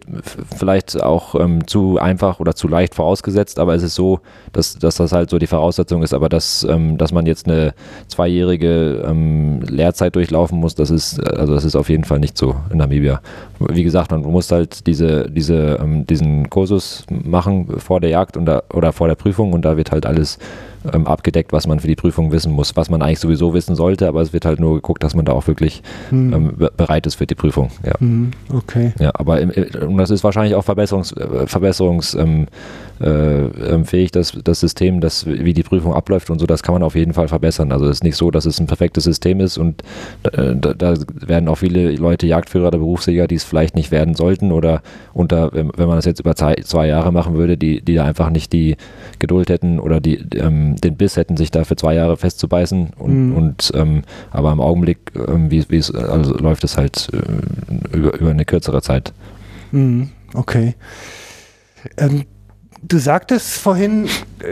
[0.55, 4.19] vielleicht auch ähm, zu einfach oder zu leicht vorausgesetzt, aber es ist so,
[4.53, 7.73] dass, dass das halt so die Voraussetzung ist, aber dass, ähm, dass man jetzt eine
[8.07, 12.55] zweijährige ähm, Lehrzeit durchlaufen muss, das ist, also das ist auf jeden Fall nicht so
[12.71, 13.21] in Namibia.
[13.59, 18.45] Wie gesagt, man muss halt diese, diese, ähm, diesen Kursus machen vor der Jagd und
[18.45, 20.39] da, oder vor der Prüfung und da wird halt alles
[20.93, 24.07] ähm, abgedeckt, was man für die Prüfung wissen muss, was man eigentlich sowieso wissen sollte,
[24.07, 26.33] aber es wird halt nur geguckt, dass man da auch wirklich hm.
[26.33, 27.69] ähm, bereit ist für die Prüfung.
[27.85, 27.99] Ja.
[27.99, 28.93] Hm, okay.
[28.99, 32.47] Ja, aber im, und das ist wahrscheinlich auch Verbesserungs, äh, verbesserungsfähig, ähm,
[32.99, 36.95] äh, das, das System, das, wie die Prüfung abläuft und so, das kann man auf
[36.95, 37.71] jeden Fall verbessern.
[37.71, 39.81] Also es ist nicht so, dass es ein perfektes System ist und
[40.23, 44.15] äh, da, da, werden auch viele Leute Jagdführer oder Berufsjäger, die es vielleicht nicht werden
[44.15, 44.81] sollten oder
[45.13, 48.05] unter, wenn, wenn man das jetzt über zwei, zwei Jahre machen würde, die, die da
[48.05, 48.77] einfach nicht die
[49.19, 52.91] Geduld hätten oder die, ähm, den Biss hätten, sich da für zwei Jahre festzubeißen.
[52.97, 53.35] Und, mhm.
[53.35, 58.19] und ähm, aber im Augenblick, ähm, wie, wie es, also läuft es halt äh, über,
[58.19, 59.13] über eine kürzere Zeit.
[59.71, 60.09] Mhm.
[60.33, 60.75] Okay.
[61.97, 62.25] Ähm,
[62.87, 64.07] du sagtest vorhin,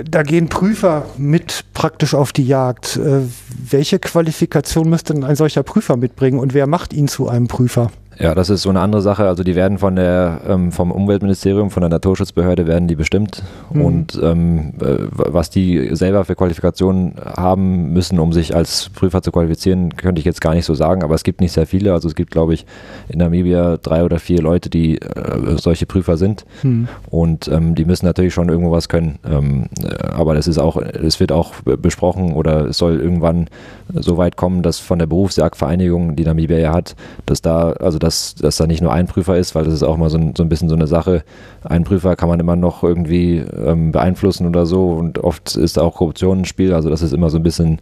[0.09, 2.97] da gehen Prüfer mit praktisch auf die Jagd.
[2.97, 3.21] Äh,
[3.69, 7.91] welche Qualifikation müsste denn ein solcher Prüfer mitbringen und wer macht ihn zu einem Prüfer?
[8.19, 9.27] Ja, das ist so eine andere Sache.
[9.27, 13.43] Also die werden von der ähm, vom Umweltministerium, von der Naturschutzbehörde werden die bestimmt.
[13.71, 13.81] Mhm.
[13.81, 19.31] Und ähm, äh, was die selber für Qualifikationen haben müssen, um sich als Prüfer zu
[19.31, 21.03] qualifizieren, könnte ich jetzt gar nicht so sagen.
[21.03, 21.93] Aber es gibt nicht sehr viele.
[21.93, 22.65] Also es gibt, glaube ich,
[23.09, 26.45] in Namibia drei oder vier Leute, die äh, solche Prüfer sind.
[26.63, 26.87] Mhm.
[27.09, 29.19] Und ähm, die müssen natürlich schon irgendwo was können.
[29.29, 33.47] Ähm, äh, aber das ist auch, es wird auch besprochen oder es soll irgendwann
[33.93, 36.95] so weit kommen, dass von der Berufsjagdvereinigung, die Namibia ja hat,
[37.25, 39.95] dass da, also dass, dass da nicht nur ein Prüfer ist, weil das ist auch
[39.95, 41.23] mal so ein, so ein bisschen so eine Sache.
[41.63, 45.95] Ein Prüfer kann man immer noch irgendwie ähm, beeinflussen oder so und oft ist auch
[45.95, 47.79] Korruption ein Spiel, also das ist immer so ein bisschen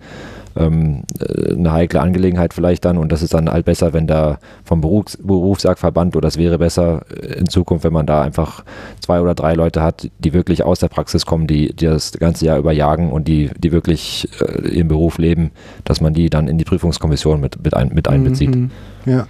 [0.56, 4.38] ähm, äh, eine heikle Angelegenheit vielleicht dann und das ist dann halt besser, wenn da
[4.64, 7.04] vom Berufs Berufsjagdverband oder es wäre besser
[7.38, 8.64] in Zukunft, wenn man da einfach
[9.00, 12.46] zwei oder drei Leute hat, die wirklich aus der Praxis kommen, die, die das ganze
[12.46, 15.50] Jahr über jagen und die, die wirklich äh, im Beruf leben,
[15.84, 18.56] dass man die dann in die Prüfungskommission mit, mit, ein, mit einbezieht.
[18.56, 18.70] Mhm,
[19.06, 19.28] ja.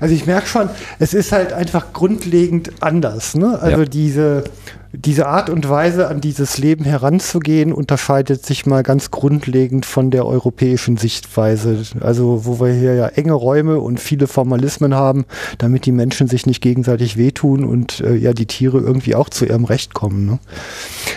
[0.00, 3.34] Also ich merke schon, es ist halt einfach grundlegend anders.
[3.34, 3.58] Ne?
[3.60, 3.84] Also ja.
[3.84, 4.44] diese,
[4.92, 10.26] diese Art und Weise, an dieses Leben heranzugehen, unterscheidet sich mal ganz grundlegend von der
[10.26, 11.82] europäischen Sichtweise.
[12.00, 15.24] Also wo wir hier ja enge Räume und viele Formalismen haben,
[15.58, 19.44] damit die Menschen sich nicht gegenseitig wehtun und äh, ja die Tiere irgendwie auch zu
[19.46, 20.26] ihrem Recht kommen.
[20.26, 20.38] Ne?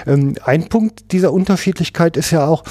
[0.06, 2.64] Ähm, ein Punkt dieser Unterschiedlichkeit ist ja auch,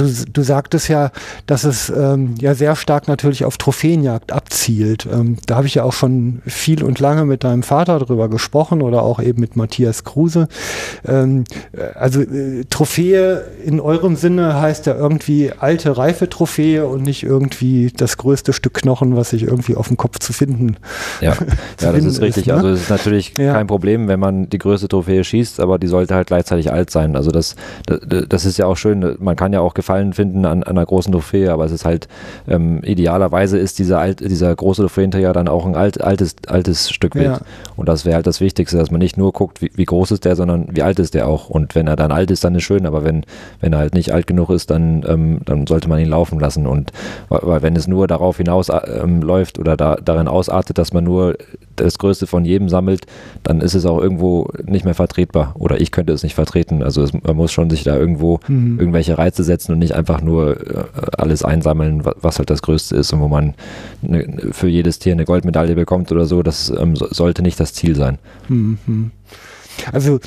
[0.00, 1.10] Du, du sagtest ja,
[1.44, 5.06] dass es ähm, ja sehr stark natürlich auf Trophäenjagd abzielt.
[5.12, 8.80] Ähm, da habe ich ja auch schon viel und lange mit deinem Vater drüber gesprochen
[8.80, 10.48] oder auch eben mit Matthias Kruse.
[11.06, 17.02] Ähm, äh, also äh, Trophäe in eurem Sinne heißt ja irgendwie alte, reife Trophäe und
[17.02, 20.76] nicht irgendwie das größte Stück Knochen, was sich irgendwie auf dem Kopf zu finden.
[21.20, 21.34] Ja,
[21.82, 22.46] ja das ist richtig.
[22.46, 22.54] Ist, ne?
[22.54, 23.52] Also es ist natürlich ja.
[23.52, 27.16] kein Problem, wenn man die größte Trophäe schießt, aber die sollte halt gleichzeitig alt sein.
[27.16, 29.16] Also das, das, das ist ja auch schön.
[29.18, 32.06] Man kann ja auch Gefallen finden an, an einer großen Trophäe, aber es ist halt
[32.48, 37.16] ähm, idealerweise ist dieser, alt, dieser große Trophäenträger dann auch ein alt, altes, altes Stück
[37.16, 37.26] Wild.
[37.26, 37.40] Ja.
[37.76, 40.24] Und das wäre halt das Wichtigste, dass man nicht nur guckt, wie, wie, groß ist
[40.24, 41.50] der, sondern wie alt ist der auch.
[41.50, 43.24] Und wenn er dann alt ist, dann ist schön, aber wenn,
[43.60, 46.68] wenn er halt nicht alt genug ist, dann, ähm, dann sollte man ihn laufen lassen.
[46.68, 46.92] Und
[47.28, 51.36] weil wenn es nur darauf hinaus ähm, läuft oder da, darin ausartet, dass man nur
[51.84, 53.06] das Größte von jedem sammelt,
[53.42, 55.54] dann ist es auch irgendwo nicht mehr vertretbar.
[55.58, 56.82] Oder ich könnte es nicht vertreten.
[56.82, 58.78] Also es, man muss schon sich da irgendwo mhm.
[58.78, 60.84] irgendwelche Reize setzen und nicht einfach nur äh,
[61.16, 63.54] alles einsammeln, was halt das Größte ist und wo man
[64.06, 66.42] eine, für jedes Tier eine Goldmedaille bekommt oder so.
[66.42, 68.18] Das ähm, sollte nicht das Ziel sein.
[68.48, 69.10] Mhm.
[69.92, 70.20] Also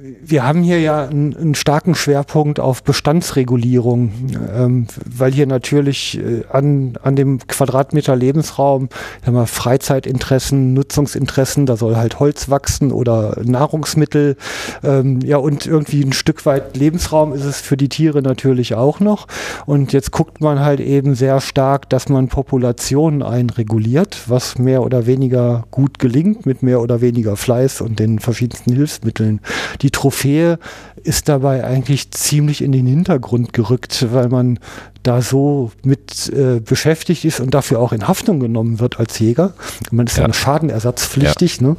[0.00, 4.12] wir haben hier ja einen, einen, starken Schwerpunkt auf Bestandsregulierung,
[4.54, 8.90] ähm, weil hier natürlich äh, an, an dem Quadratmeter Lebensraum
[9.26, 14.36] wir Freizeitinteressen, Nutzungsinteressen, da soll halt Holz wachsen oder Nahrungsmittel.
[14.84, 19.00] Ähm, ja, und irgendwie ein Stück weit Lebensraum ist es für die Tiere natürlich auch
[19.00, 19.26] noch.
[19.66, 25.06] Und jetzt guckt man halt eben sehr stark, dass man Populationen einreguliert, was mehr oder
[25.06, 29.40] weniger gut gelingt mit mehr oder weniger Fleiß und den verschiedensten Hilfsmitteln.
[29.82, 30.58] Die Trophäe
[31.02, 34.58] ist dabei eigentlich ziemlich in den Hintergrund gerückt, weil man
[35.02, 39.54] da so mit äh, beschäftigt ist und dafür auch in Haftung genommen wird als Jäger.
[39.90, 41.60] Man ist ja, ja schadenersatzpflichtig.
[41.60, 41.68] Ja.
[41.68, 41.76] Ne?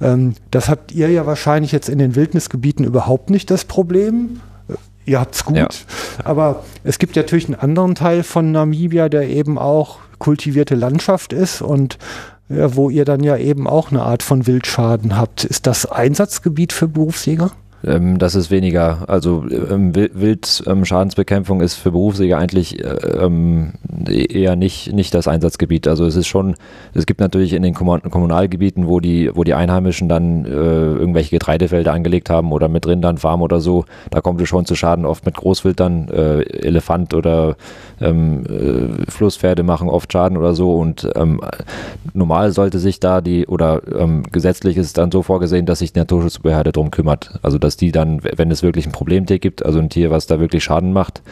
[0.00, 4.40] Ähm, das habt ihr ja wahrscheinlich jetzt in den Wildnisgebieten überhaupt nicht das Problem.
[4.68, 5.56] Äh, ihr habt's gut.
[5.56, 5.68] Ja.
[6.24, 11.62] Aber es gibt natürlich einen anderen Teil von Namibia, der eben auch kultivierte Landschaft ist
[11.62, 11.98] und
[12.48, 15.44] ja, wo ihr dann ja eben auch eine Art von Wildschaden habt.
[15.44, 17.50] Ist das Einsatzgebiet für Berufsjäger?
[17.84, 19.04] Ähm, das ist weniger.
[19.08, 22.88] Also ähm, Wildschadensbekämpfung ist für Berufsjäger eigentlich äh,
[23.24, 23.72] ähm,
[24.06, 25.88] eher nicht, nicht das Einsatzgebiet.
[25.88, 26.54] Also es ist schon,
[26.94, 31.92] es gibt natürlich in den Kommunalgebieten, wo die, wo die Einheimischen dann äh, irgendwelche Getreidefelder
[31.92, 35.26] angelegt haben oder mit Rindern farmen oder so, da kommt es schon zu Schaden, oft
[35.26, 37.56] mit Großwildern, äh, Elefant oder
[38.02, 41.40] ähm, äh, Flusspferde machen oft Schaden oder so und ähm,
[42.14, 45.92] normal sollte sich da die, oder ähm, gesetzlich ist es dann so vorgesehen, dass sich
[45.92, 47.38] die Naturschutzbehörde darum kümmert.
[47.42, 50.40] Also dass die dann, wenn es wirklich ein Problemtier gibt, also ein Tier, was da
[50.40, 51.22] wirklich Schaden macht,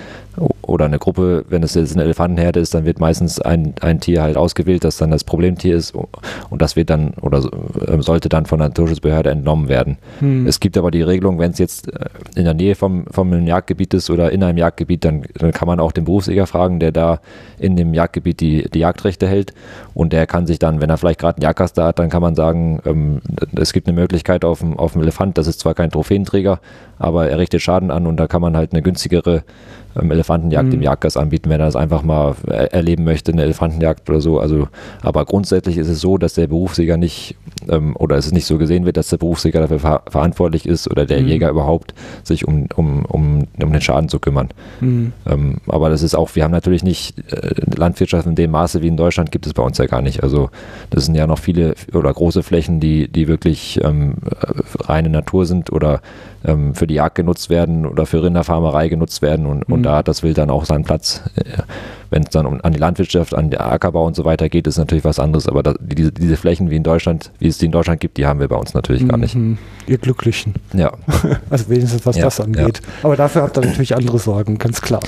[0.63, 4.23] oder eine Gruppe, wenn es jetzt eine Elefantenherde ist, dann wird meistens ein, ein Tier
[4.23, 7.43] halt ausgewählt, das dann das Problemtier ist und das wird dann oder
[7.89, 9.99] ähm, sollte dann von der Naturschutzbehörde entnommen werden.
[10.21, 10.47] Hm.
[10.47, 12.07] Es gibt aber die Regelung, wenn es jetzt äh,
[12.37, 15.81] in der Nähe vom, vom Jagdgebiet ist oder in einem Jagdgebiet, dann, dann kann man
[15.81, 17.21] auch den Berufsjäger fragen, der da
[17.59, 19.55] in dem Jagdgebiet die, die Jagdrechte hält.
[19.95, 22.35] Und der kann sich dann, wenn er vielleicht gerade einen Jagdkaster hat, dann kann man
[22.35, 23.21] sagen, ähm,
[23.57, 26.61] es gibt eine Möglichkeit auf dem, auf dem Elefant, das ist zwar kein Trophäenträger,
[26.99, 29.43] aber er richtet Schaden an und da kann man halt eine günstigere
[29.95, 30.75] Elefantenjagd mhm.
[30.75, 34.39] im Jagdgas anbieten, wenn er das einfach mal erleben möchte, eine Elefantenjagd oder so.
[34.41, 34.69] Also,
[35.03, 37.37] aber grundsätzlich ist es so, dass der Berufsjäger nicht
[37.69, 41.07] ähm, oder es nicht so gesehen wird, dass der Berufsjäger dafür ver verantwortlich ist oder
[41.07, 41.29] der Mhm.
[41.29, 44.49] Jäger überhaupt sich um, um, um, um den Schaden zu kümmern.
[44.81, 45.13] Mhm.
[45.27, 48.89] Ähm, aber das ist auch, wir haben natürlich nicht äh, Landwirtschaft in dem Maße wie
[48.89, 50.23] in Deutschland gibt es bei uns ja gar nicht.
[50.23, 50.51] Also
[50.91, 55.47] das sind ja noch viele oder große Flächen, die, die wirklich ähm, äh, reine Natur
[55.47, 56.01] sind oder
[56.45, 59.85] ähm, für die Jagd genutzt werden oder für Rinderfarmerei genutzt werden und, und Mhm.
[59.85, 61.23] da hat das Wild dann auch seinen Platz.
[61.37, 61.45] Äh,
[62.11, 64.79] Wenn es dann um, an die Landwirtschaft, an den Ackerbau und so weiter geht, ist
[64.79, 65.47] natürlich was anderes.
[65.49, 68.27] Aber da, diese, diese Flächen wie in Deutschland, wie es die in Deutschland gibt, die
[68.27, 69.35] haben wir bei uns natürlich gar nicht.
[69.37, 69.59] Mhm.
[69.87, 70.55] Ihr Glücklichen.
[70.73, 70.93] Ja,
[71.51, 72.81] Also wenigstens was Ja, das angeht.
[73.03, 75.01] Aber dafür habt ihr natürlich andere Sorgen, ganz klar.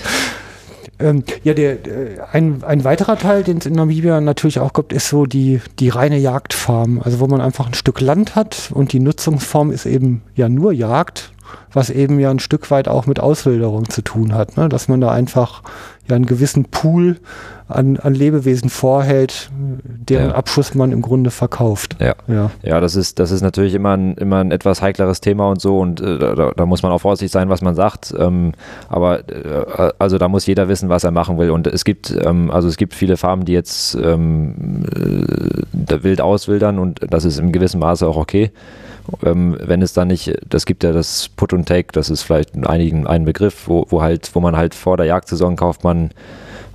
[0.98, 4.92] Ähm, ja, der, der, ein, ein weiterer Teil, den es in Namibia natürlich auch gibt,
[4.92, 7.00] ist so die, die reine Jagdfarm.
[7.02, 10.72] Also wo man einfach ein Stück Land hat und die Nutzungsform ist eben ja nur
[10.72, 11.32] Jagd,
[11.72, 14.56] was eben ja ein Stück weit auch mit Auswilderung zu tun hat.
[14.56, 14.68] Ne?
[14.68, 15.62] Dass man da einfach
[16.08, 17.18] ja einen gewissen Pool
[17.68, 19.50] an, an Lebewesen vorhält,
[19.84, 20.34] deren Ja.
[20.34, 21.96] Abschuss man im Grunde verkauft.
[22.00, 22.14] ja.
[22.28, 22.50] Ja.
[22.62, 25.78] Ja, das ist, das ist natürlich immer ein, immer ein etwas heikleres Thema und so
[25.78, 28.14] und äh, da, da muss man auch vorsichtig sein, was man sagt.
[28.18, 28.52] Ähm,
[28.88, 31.50] aber äh, also da muss jeder wissen, was er machen will.
[31.50, 36.78] Und es gibt, ähm, also es gibt viele Farmen, die jetzt ähm, äh, wild auswildern
[36.78, 38.50] und das ist im gewissen Maße auch okay.
[39.24, 42.54] Ähm, wenn es dann nicht, das gibt ja das Put and Take, das ist vielleicht
[42.54, 46.10] in einigen ein Begriff, wo, wo halt, wo man halt vor der Jagdsaison kauft man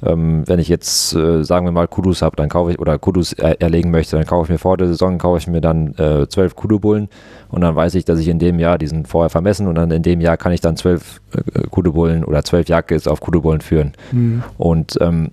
[0.05, 3.33] ähm, wenn ich jetzt, äh, sagen wir mal, Kudus habe, dann kaufe ich, oder Kudus
[3.33, 6.27] er, erlegen möchte, dann kaufe ich mir vor der Saison, kaufe ich mir dann äh,
[6.27, 7.09] zwölf Kudubullen
[7.49, 9.89] und dann weiß ich, dass ich in dem Jahr, die sind vorher vermessen und dann
[9.89, 13.93] in dem Jahr kann ich dann zwölf äh, Kudubullen oder zwölf Jagdgilts auf Kudubullen führen.
[14.11, 14.43] Mhm.
[14.57, 15.31] Und ähm,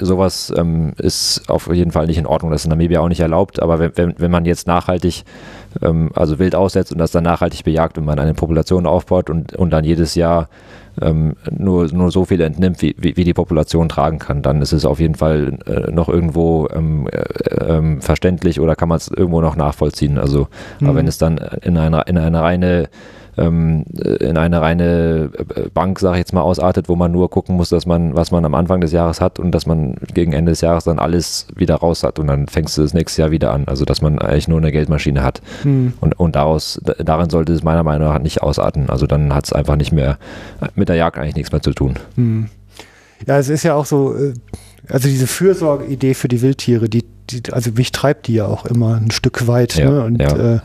[0.00, 2.50] sowas ähm, ist auf jeden Fall nicht in Ordnung.
[2.50, 3.60] Das ist in Namibia auch nicht erlaubt.
[3.60, 5.24] Aber wenn, wenn, wenn man jetzt nachhaltig,
[5.82, 9.54] ähm, also wild aussetzt und das dann nachhaltig bejagt und man eine Population aufbaut und,
[9.54, 10.48] und dann jedes Jahr
[11.00, 14.72] ähm, nur, nur so viel entnimmt, wie, wie, wie die Population tragen kann, dann ist
[14.72, 17.22] es auf jeden Fall äh, noch irgendwo ähm, äh,
[17.64, 20.18] ähm, verständlich oder kann man es irgendwo noch nachvollziehen.
[20.18, 20.48] Also,
[20.80, 20.96] aber Mhm.
[20.96, 22.88] wenn es dann in einer, in eine reine
[23.38, 23.84] ähm,
[24.20, 27.68] in eine reine äh, Bank, sage ich jetzt mal, ausartet, wo man nur gucken muss,
[27.68, 30.60] dass man, was man am Anfang des Jahres hat und dass man gegen Ende des
[30.60, 33.64] Jahres dann alles wieder raus hat und dann fängst du das nächste Jahr wieder an.
[33.66, 35.40] Also dass man eigentlich nur eine Geldmaschine hat.
[35.64, 35.92] Mhm.
[36.00, 38.90] Und, und daraus, da- darin sollte es meiner Meinung nach nicht ausarten.
[38.90, 40.18] Also dann hat es einfach nicht mehr
[40.74, 41.94] mit der Jagd eigentlich nichts mehr zu tun.
[42.16, 42.48] Hm.
[43.26, 44.34] Ja, es ist ja auch so, äh,
[44.88, 48.96] also diese Fürsorgeidee für die Wildtiere, die, die, also mich treibt die ja auch immer
[48.96, 49.76] ein Stück weit.
[49.76, 50.04] Ja, ne?
[50.04, 50.54] Und ja.
[50.54, 50.60] äh,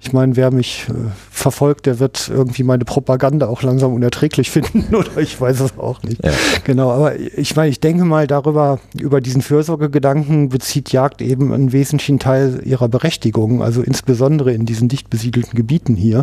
[0.00, 0.92] ich meine, wer mich äh,
[1.30, 6.02] verfolgt, der wird irgendwie meine Propaganda auch langsam unerträglich finden oder ich weiß es auch
[6.02, 6.24] nicht.
[6.24, 6.32] Ja.
[6.64, 11.72] Genau, aber ich meine, ich denke mal darüber, über diesen Fürsorgegedanken bezieht Jagd eben einen
[11.72, 16.22] wesentlichen Teil ihrer Berechtigung, also insbesondere in diesen dicht besiedelten Gebieten hier.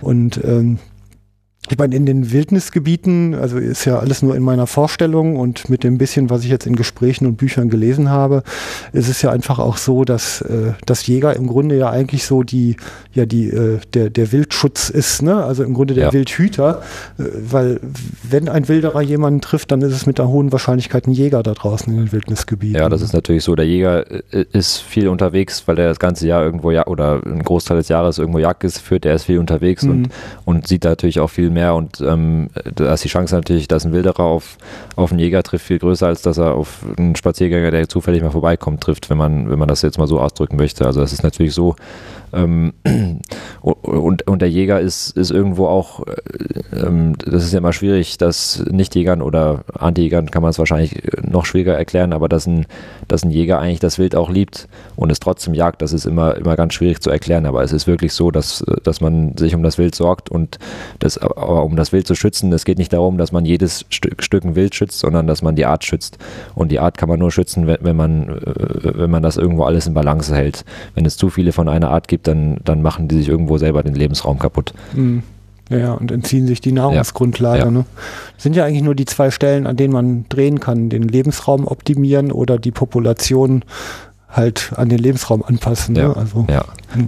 [0.00, 0.78] Und ähm,
[1.70, 5.84] ich meine, in den Wildnisgebieten, also ist ja alles nur in meiner Vorstellung und mit
[5.84, 8.42] dem bisschen, was ich jetzt in Gesprächen und Büchern gelesen habe,
[8.92, 12.42] ist es ja einfach auch so, dass, äh, dass Jäger im Grunde ja eigentlich so
[12.42, 12.76] die,
[13.14, 15.44] ja, die, äh, der, der Wildschutz ist, ne?
[15.44, 16.12] Also im Grunde der Ja.
[16.12, 16.82] Wildhüter,
[17.18, 17.80] äh, weil
[18.28, 21.52] wenn ein Wilderer jemanden trifft, dann ist es mit einer hohen Wahrscheinlichkeit ein Jäger da
[21.54, 22.76] draußen in den Wildnisgebieten.
[22.80, 23.54] ja, das ist natürlich so.
[23.54, 27.42] Der Jäger äh, ist viel unterwegs, weil der das ganze Jahr irgendwo ja oder einen
[27.42, 29.04] Großteil des Jahres irgendwo Jagd führt.
[29.04, 29.90] Der ist viel unterwegs Mhm.
[29.90, 30.08] und,
[30.44, 31.59] und sieht natürlich auch viel mehr.
[31.68, 34.56] Und ähm, da ist die Chance natürlich, dass ein Wilderer auf,
[34.96, 38.30] auf einen Jäger trifft, viel größer, als dass er auf einen Spaziergänger, der zufällig mal
[38.30, 40.86] vorbeikommt, trifft, wenn man, wenn man das jetzt mal so ausdrücken möchte.
[40.86, 41.76] Also das ist natürlich so.
[42.32, 42.72] Ähm,
[43.60, 48.18] und, und der Jäger ist, ist irgendwo auch, äh, ähm, das ist ja immer schwierig,
[48.18, 52.66] dass Nichtjägern oder Antijägern kann man es wahrscheinlich noch schwieriger erklären, aber dass ein,
[53.08, 56.36] dass ein Jäger eigentlich das Wild auch liebt und es trotzdem jagt, das ist immer,
[56.36, 57.46] immer ganz schwierig zu erklären.
[57.46, 60.58] Aber es ist wirklich so, dass, dass man sich um das Wild sorgt und
[60.98, 64.22] das, aber um das Wild zu schützen, es geht nicht darum, dass man jedes Stück,
[64.22, 66.18] Stück ein Wild schützt, sondern dass man die Art schützt.
[66.54, 69.64] Und die Art kann man nur schützen, wenn, wenn man, äh, wenn man das irgendwo
[69.64, 70.64] alles in Balance hält.
[70.94, 73.82] Wenn es zu viele von einer Art gibt, dann, dann machen die sich irgendwo selber
[73.82, 74.72] den Lebensraum kaputt.
[74.94, 75.22] Mhm.
[75.70, 77.60] Ja, und entziehen sich die Nahrungsgrundlage.
[77.60, 77.70] Ja.
[77.70, 77.84] Ne?
[78.34, 80.88] Das sind ja eigentlich nur die zwei Stellen, an denen man drehen kann.
[80.88, 83.64] Den Lebensraum optimieren oder die Population
[84.32, 85.96] halt an den Lebensraum anpassen.
[85.96, 86.08] Ja.
[86.08, 86.16] Ne?
[86.16, 86.64] Also, Ja.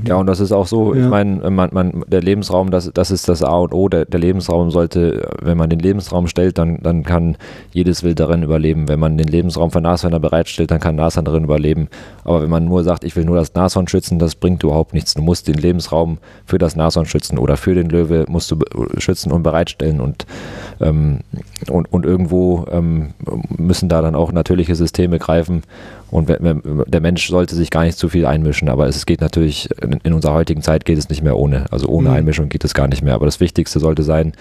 [0.06, 1.02] Ja, und das ist auch so, Ja.
[1.04, 3.88] ich meine, man, man, der Lebensraum, das, das ist das A und O.
[3.88, 7.36] Der, der Lebensraum sollte, wenn man den Lebensraum stellt, dann, dann kann
[7.72, 8.88] jedes Wild darin überleben.
[8.88, 11.88] Wenn man den Lebensraum für Nashörner bereitstellt, dann kann Nashorn darin überleben.
[12.24, 15.14] Aber wenn man nur sagt, ich will nur das Nashorn schützen, das bringt überhaupt nichts.
[15.14, 18.58] Du musst den Lebensraum für das Nashorn schützen oder für den Löwe musst du
[18.98, 20.00] schützen und bereitstellen.
[20.00, 20.26] Und,
[20.80, 21.20] ähm,
[21.68, 23.14] und, und irgendwo ähm,
[23.56, 25.62] müssen da dann auch natürliche Systeme greifen.
[26.12, 29.92] Und der Mensch sollte sich gar nicht zu viel einmischen, aber es geht natürlich, in,
[30.04, 31.64] in unserer heutigen Zeit geht es nicht mehr ohne.
[31.70, 32.16] Also ohne Mhm.
[32.16, 33.14] Einmischung geht es gar nicht mehr.
[33.14, 34.34] Aber das Wichtigste sollte sein,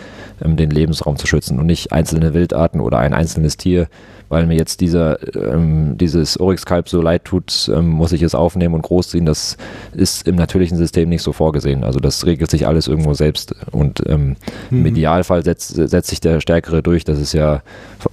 [0.44, 3.88] ähm, den Lebensraum zu schützen und nicht einzelne Wildarten oder ein einzelnes Tier
[4.32, 8.76] weil mir jetzt dieser, ähm, dieses Oryx-Kalb so leid tut, ähm, muss ich es aufnehmen
[8.76, 9.26] und großziehen.
[9.26, 9.58] Das
[9.94, 11.84] ist im natürlichen System nicht so vorgesehen.
[11.84, 13.54] Also das regelt sich alles irgendwo selbst.
[13.72, 14.38] Und ähm,
[14.70, 14.80] mhm.
[14.80, 17.04] im Idealfall setzt, setzt sich der Stärkere durch.
[17.04, 17.62] Das ist ja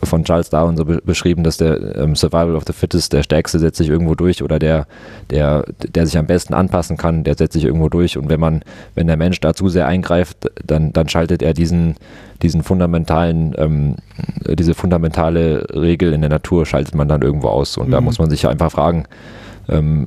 [0.03, 3.61] von Charles Darwin so be beschrieben, dass der ähm, Survival of the Fittest, der Stärkste
[3.61, 4.89] setzt sich irgendwo durch oder der,
[5.31, 8.19] der, der sich am besten anpassen kann, der setzt sich irgendwo durch.
[8.19, 8.63] Und wenn man,
[8.97, 11.95] wenn der Mensch da zu sehr eingreift, dann, dann schaltet er diesen
[12.43, 13.97] diesen fundamentalen, ähm,
[14.49, 17.77] diese fundamentale Regel in der Natur schaltet man dann irgendwo aus.
[17.77, 17.93] Und mhm.
[17.93, 19.05] da muss man sich einfach fragen,
[19.69, 20.07] ähm,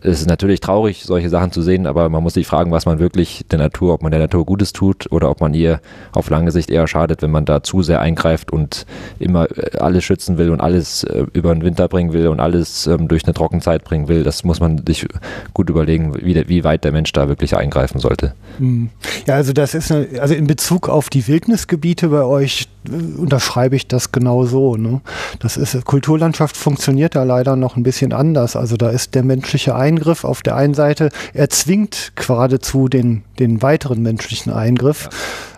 [0.00, 2.98] es ist natürlich traurig, solche Sachen zu sehen, aber man muss sich fragen, was man
[2.98, 5.80] wirklich der Natur, ob man der Natur Gutes tut oder ob man ihr
[6.12, 8.86] auf lange Sicht eher schadet, wenn man da zu sehr eingreift und
[9.18, 12.86] immer äh, alles schützen will und alles äh, über den Winter bringen will und alles
[12.86, 14.24] ähm, durch eine Trockenzeit bringen will.
[14.24, 15.06] Das muss man sich
[15.54, 18.34] gut überlegen, wie, der, wie weit der Mensch da wirklich eingreifen sollte.
[18.58, 18.90] Hm.
[19.26, 22.68] Ja, also das ist eine, also in Bezug auf die Wildnisgebiete bei euch
[23.16, 24.76] unterschreibe ich das genau so.
[24.76, 25.00] Ne?
[25.40, 28.56] Das ist Kulturlandschaft funktioniert da leider noch ein bisschen anders.
[28.56, 33.62] Also da ist der menschliche Eingriff auf der einen Seite, er zwingt geradezu den, den
[33.62, 35.08] weiteren menschlichen Eingriff.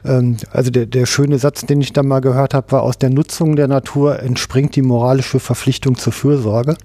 [0.05, 0.19] Ja.
[0.19, 3.11] Ähm, also der, der schöne Satz, den ich da mal gehört habe, war aus der
[3.11, 6.77] Nutzung der Natur entspringt die moralische Verpflichtung zur Fürsorge.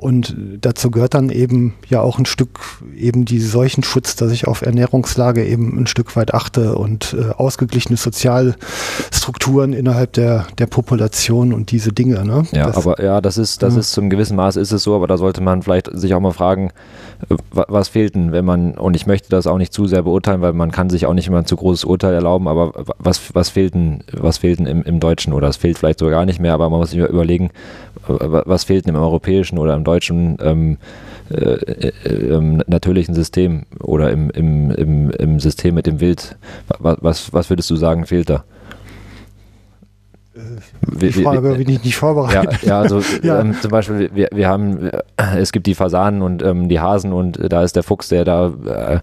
[0.00, 2.58] Und dazu gehört dann eben ja auch ein Stück
[2.96, 7.98] eben die Seuchenschutz, dass ich auf Ernährungslage eben ein Stück weit achte und äh, ausgeglichene
[7.98, 12.24] Sozialstrukturen innerhalb der, der Population und diese Dinge.
[12.24, 12.46] Ne?
[12.52, 13.80] Ja, das, aber ja, das ist, das ja.
[13.80, 16.32] ist zum gewissen Maß ist es so, aber da sollte man vielleicht sich auch mal
[16.32, 16.70] fragen,
[17.28, 20.40] äh, was fehlt denn, wenn man, und ich möchte das auch nicht zu sehr beurteilen,
[20.40, 23.50] weil man kann sich auch nicht immer ein zu großes Urteil erlauben, aber was, was
[23.50, 26.40] fehlt denn, was fehlt denn im, im Deutschen oder es fehlt vielleicht sogar gar nicht
[26.40, 27.50] mehr, aber man muss sich überlegen,
[28.06, 30.78] was fehlt im europäischen oder im deutschen ähm,
[31.30, 36.36] äh, äh, ähm, natürlichen System oder im, im, im, im System mit dem Wild?
[36.78, 38.44] Was, was, was würdest du sagen, fehlt da?
[41.00, 42.62] Die Frage bin ich nicht vorbereitet.
[42.62, 43.40] Ja, ja also ja.
[43.40, 47.12] Ähm, zum Beispiel, wir, wir haben, äh, es gibt die Fasanen und ähm, die Hasen
[47.12, 49.00] und da ist der Fuchs, der da äh,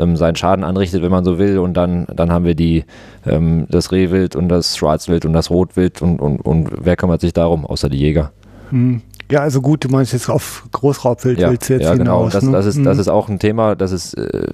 [0.00, 1.58] ähm, seinen Schaden anrichtet, wenn man so will.
[1.58, 2.84] Und dann, dann haben wir die,
[3.26, 7.32] ähm, das Rehwild und das Schwarzwild und das Rotwild und, und, und wer kümmert sich
[7.32, 8.32] darum, außer die Jäger?
[8.70, 9.02] Hm.
[9.30, 12.20] Ja, also gut, du meinst jetzt auf Großraubwild ja, willst du jetzt ja, genau.
[12.20, 12.32] hinaus.
[12.32, 12.52] Das, ne?
[12.52, 13.00] das, ist, das hm.
[13.00, 14.48] ist auch ein Thema, das ist äh,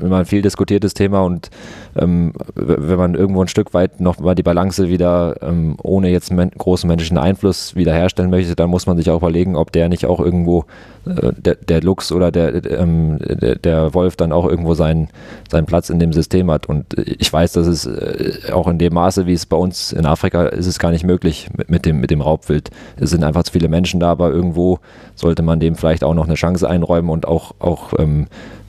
[0.00, 1.50] immer ein viel diskutiertes Thema und
[1.94, 6.32] ähm, wenn man irgendwo ein Stück weit noch mal die Balance wieder ähm, ohne jetzt
[6.32, 10.04] men großen menschlichen Einfluss wiederherstellen möchte, dann muss man sich auch überlegen, ob der nicht
[10.04, 10.64] auch irgendwo
[11.08, 15.08] der, der Luchs oder der, ähm, der, der, Wolf dann auch irgendwo seinen,
[15.50, 16.66] seinen Platz in dem System hat.
[16.66, 20.06] Und ich weiß, dass es äh, auch in dem Maße, wie es bei uns in
[20.06, 22.70] Afrika ist, es gar nicht möglich mit, mit, dem, mit dem Raubwild.
[22.96, 24.78] Es sind einfach zu viele Menschen da, aber irgendwo
[25.14, 28.26] sollte man dem vielleicht auch noch eine Chance einräumen und auch, auch ähm,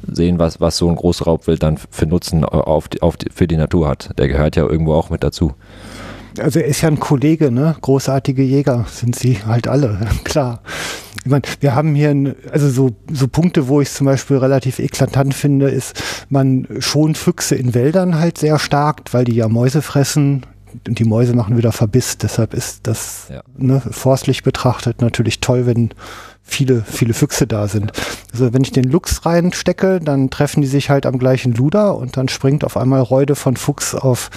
[0.08, 3.58] sehen, was, was so ein Großraubwild dann für Nutzen auf die, auf die, für die
[3.58, 4.18] Natur hat.
[4.18, 5.54] Der gehört ja irgendwo auch mit dazu
[6.38, 7.76] also er ist ja ein Kollege, ne?
[7.82, 10.62] Großartige Jäger sind sie halt alle, klar.
[11.24, 15.34] Ich meine, wir haben hier, also so, so Punkte, wo ich zum Beispiel relativ eklatant
[15.34, 20.46] finde, ist, man schont Füchse in Wäldern halt sehr stark, weil die ja Mäuse fressen
[20.88, 22.18] und die Mäuse machen wieder Verbiss.
[22.18, 23.42] Deshalb ist das ja.
[23.58, 25.90] ne, forstlich betrachtet natürlich toll, wenn
[26.42, 27.92] viele, viele Füchse da sind.
[28.32, 32.18] Also wenn ich den Luchs reinstecke, dann treffen die sich halt am gleichen Luder und
[32.18, 34.30] dann springt auf einmal Reude von Fuchs auf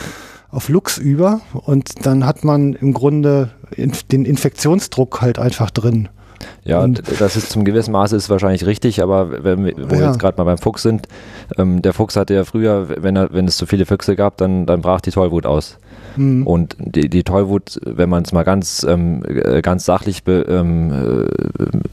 [0.52, 6.08] auf Lux über und dann hat man im Grunde den Infektionsdruck halt einfach drin.
[6.64, 10.00] Ja, und das ist zum gewissen Maße ist wahrscheinlich richtig, aber wenn wir, wo ja.
[10.00, 11.08] wir jetzt gerade mal beim Fuchs sind,
[11.56, 14.66] ähm, der Fuchs hatte ja früher, wenn, er, wenn es zu viele Füchse gab, dann,
[14.66, 15.78] dann brach die Tollwut aus.
[16.16, 16.46] Mhm.
[16.46, 21.26] Und die, die Tollwut, wenn man es mal ganz, ähm, äh, ganz sachlich be, ähm,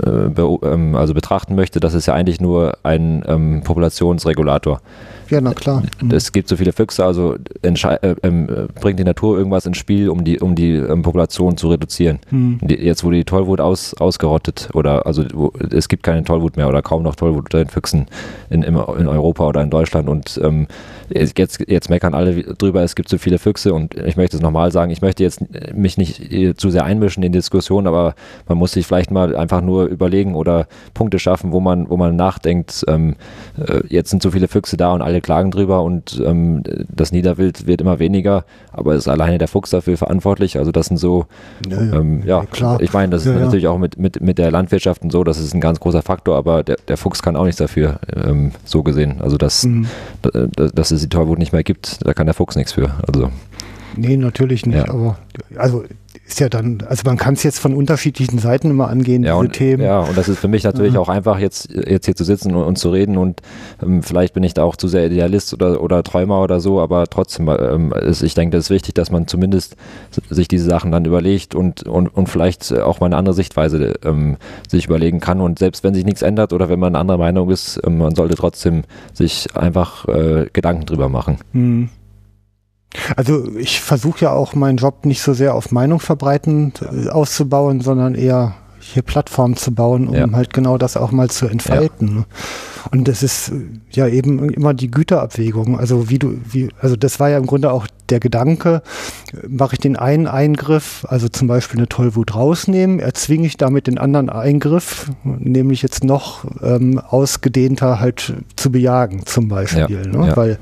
[0.06, 4.82] äh, be, ähm, also betrachten möchte, das ist ja eigentlich nur ein ähm, Populationsregulator.
[5.30, 5.84] Ja, na klar.
[6.02, 6.12] Mhm.
[6.12, 8.48] Es gibt so viele Füchse, also äh, ähm,
[8.82, 12.20] bringt die Natur irgendwas ins Spiel, um die, um die ähm, Population zu reduzieren.
[12.32, 12.60] Mhm.
[12.64, 16.68] Die, jetzt wurde die Tollwut aus, ausgerottet oder also wo, es gibt keine Tollwut mehr
[16.68, 18.08] oder kaum noch Tollwut unter den Füchsen
[18.50, 20.68] in, in, in Europa oder in Deutschland und ähm,
[21.14, 24.72] jetzt, jetzt meckern alle drüber, es gibt so viele Füchse und ich möchte es nochmal
[24.72, 25.42] sagen, ich möchte jetzt
[25.74, 28.16] mich nicht äh, zu sehr einmischen in die Diskussion, aber
[28.48, 32.16] man muss sich vielleicht mal einfach nur überlegen oder Punkte schaffen, wo man, wo man
[32.16, 33.16] nachdenkt, ähm,
[33.58, 37.68] äh, jetzt sind so viele Füchse da und alle klagen drüber und ähm, das Niederwild
[37.68, 40.58] wird immer weniger, aber ist alleine der Fuchs dafür verantwortlich.
[40.58, 41.26] Also das sind so,
[41.68, 41.94] ja, ja.
[41.94, 42.82] Ähm, ja klar.
[42.82, 45.54] Ich meine, das ist natürlich auch mit, mit, mit der Landwirtschaft und so, das ist
[45.54, 49.22] ein ganz großer Faktor, aber der, der Fuchs kann auch nichts dafür, ähm, so gesehen.
[49.22, 49.88] Also dass, mhm.
[50.54, 52.92] dass es die Tollwut nicht mehr gibt, da kann der Fuchs nichts für.
[53.08, 53.30] Also
[53.96, 54.88] Nee, natürlich nicht.
[54.88, 54.94] Ja.
[54.94, 55.18] Aber
[55.56, 55.84] also
[56.30, 59.40] ist ja dann, also man kann es jetzt von unterschiedlichen Seiten immer angehen, ja, diese
[59.40, 59.84] und, Themen.
[59.84, 61.00] Ja, und das ist für mich natürlich ja.
[61.00, 63.42] auch einfach, jetzt, jetzt hier zu sitzen und, und zu reden und
[63.82, 67.08] ähm, vielleicht bin ich da auch zu sehr Idealist oder, oder Träumer oder so, aber
[67.08, 69.76] trotzdem, ähm, ist, ich denke, das ist wichtig, dass man zumindest
[70.30, 74.38] sich diese Sachen dann überlegt und, und, und vielleicht auch mal eine andere Sichtweise ähm,
[74.68, 77.50] sich überlegen kann und selbst wenn sich nichts ändert oder wenn man eine andere Meinung
[77.50, 78.84] ist, ähm, man sollte trotzdem
[79.14, 81.38] sich einfach äh, Gedanken drüber machen.
[81.54, 81.90] Mhm.
[83.16, 87.82] Also ich versuche ja auch meinen Job nicht so sehr auf Meinung verbreiten äh, auszubauen,
[87.82, 90.32] sondern eher hier Plattformen zu bauen, um ja.
[90.32, 92.20] halt genau das auch mal zu entfalten.
[92.20, 92.26] Ja.
[92.92, 93.54] Und das ist äh,
[93.92, 95.78] ja eben immer die Güterabwägung.
[95.78, 98.82] Also wie du, wie, also das war ja im Grunde auch der Gedanke,
[99.48, 104.00] mache ich den einen Eingriff, also zum Beispiel eine Tollwut rausnehmen, erzwinge ich damit den
[104.00, 110.02] anderen Eingriff, nämlich jetzt noch ähm, ausgedehnter halt zu bejagen, zum Beispiel.
[110.12, 110.20] Ja.
[110.20, 110.36] Ne?
[110.36, 110.58] Weil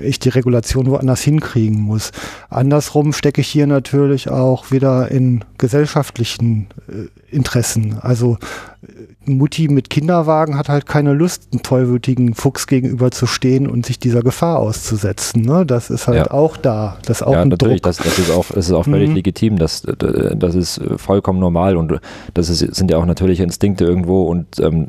[0.00, 2.12] ich die Regulation woanders hinkriegen muss.
[2.50, 7.98] Andersrum stecke ich hier natürlich auch wieder in gesellschaftlichen äh, Interessen.
[8.00, 8.38] Also
[8.82, 13.84] äh, Mutti mit Kinderwagen hat halt keine Lust, einen tollwütigen Fuchs gegenüber zu stehen und
[13.84, 15.42] sich dieser Gefahr auszusetzen.
[15.42, 15.66] Ne?
[15.66, 16.30] Das ist halt ja.
[16.30, 16.96] auch da.
[17.04, 17.92] Das ist auch ja, ein natürlich, Druck.
[17.92, 19.16] Das, das, ist auch, das ist auch völlig mhm.
[19.16, 19.58] legitim.
[19.58, 22.00] Das, das ist vollkommen normal und
[22.32, 24.88] das ist, sind ja auch natürliche Instinkte irgendwo und, ähm,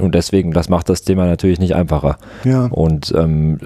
[0.00, 2.18] und deswegen, das macht das Thema natürlich nicht einfacher.
[2.44, 2.66] Ja.
[2.66, 3.58] Und ähm,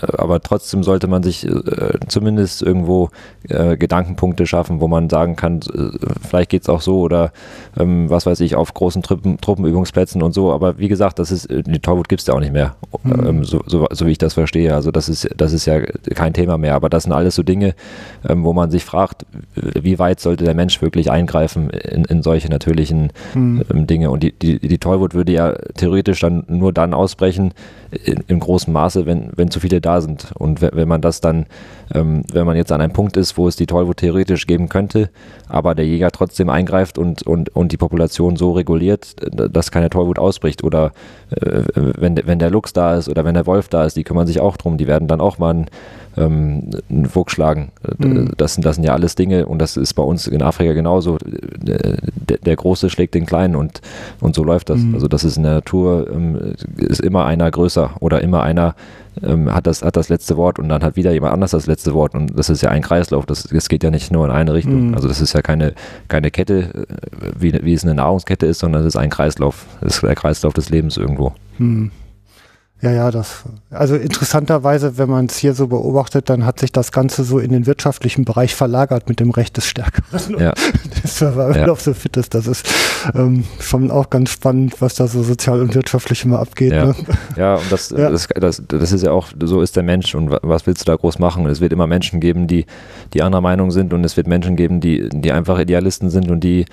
[0.00, 3.10] aber trotzdem sollte man sich äh, zumindest irgendwo
[3.48, 5.90] äh, Gedankenpunkte schaffen, wo man sagen kann, äh,
[6.26, 7.32] vielleicht geht es auch so oder
[7.78, 10.52] ähm, was weiß ich, auf großen Truppen, Truppenübungsplätzen und so.
[10.52, 13.26] Aber wie gesagt, das ist, die Tollwut gibt es ja auch nicht mehr, mhm.
[13.26, 14.74] ähm, so, so, so, wie ich das verstehe.
[14.74, 16.74] Also das ist, das ist ja kein Thema mehr.
[16.74, 17.74] Aber das sind alles so Dinge,
[18.28, 22.48] ähm, wo man sich fragt, wie weit sollte der Mensch wirklich eingreifen in, in solche
[22.48, 23.86] natürlichen mhm.
[23.86, 24.10] Dinge.
[24.10, 27.52] Und die, die, die Tollwut würde ja theoretisch dann nur dann ausbrechen,
[27.92, 30.32] in, in großem Maße, wenn, wenn zu viele da sind.
[30.38, 31.46] Und wenn man das dann,
[31.94, 35.10] ähm, wenn man jetzt an einem Punkt ist, wo es die Tollwut theoretisch geben könnte,
[35.48, 40.18] aber der Jäger trotzdem eingreift und, und, und die Population so reguliert, dass keine Tollwut
[40.18, 40.64] ausbricht.
[40.64, 40.92] Oder
[41.30, 44.26] äh, wenn, wenn der Luchs da ist oder wenn der Wolf da ist, die kümmern
[44.26, 45.66] sich auch drum, die werden dann auch mal einen,
[46.16, 47.72] ähm, einen Fuchs schlagen.
[47.98, 48.32] Mhm.
[48.36, 51.18] Das, sind, das sind ja alles Dinge und das ist bei uns in Afrika genauso.
[51.22, 51.98] Der,
[52.38, 53.80] der Große schlägt den Kleinen und,
[54.20, 54.80] und so läuft das.
[54.80, 54.94] Mhm.
[54.94, 58.74] Also das ist in der Natur, ähm, ist immer einer größer oder immer einer
[59.22, 61.92] ähm, hat, das, hat das letzte Wort und dann hat wieder jemand anders das letzte
[61.94, 64.54] Wort und das ist ja ein Kreislauf, das, das geht ja nicht nur in eine
[64.54, 64.88] Richtung.
[64.88, 64.94] Mhm.
[64.94, 65.74] Also das ist ja keine,
[66.08, 69.96] keine Kette, äh, wie, wie es eine Nahrungskette ist, sondern es ist ein Kreislauf, das
[69.96, 71.32] ist der Kreislauf des Lebens irgendwo.
[71.58, 71.90] Mhm.
[72.82, 73.44] Ja, ja, das.
[73.70, 77.52] Also interessanterweise, wenn man es hier so beobachtet, dann hat sich das Ganze so in
[77.52, 80.38] den wirtschaftlichen Bereich verlagert mit dem Recht des Stärkeren.
[80.38, 80.52] Ja.
[81.02, 81.68] Das Survival ja.
[81.68, 82.34] of the Fittest.
[82.34, 82.68] Das ist
[83.14, 86.72] ähm, schon auch ganz spannend, was da so sozial und wirtschaftlich immer abgeht.
[86.72, 86.94] Ja, ne?
[87.36, 88.10] ja und das, ja.
[88.10, 90.94] Das, das, das ist ja auch, so ist der Mensch und was willst du da
[90.94, 91.46] groß machen?
[91.46, 92.66] Es wird immer Menschen geben, die,
[93.14, 96.44] die anderer Meinung sind und es wird Menschen geben, die, die einfach Idealisten sind und
[96.44, 96.66] die,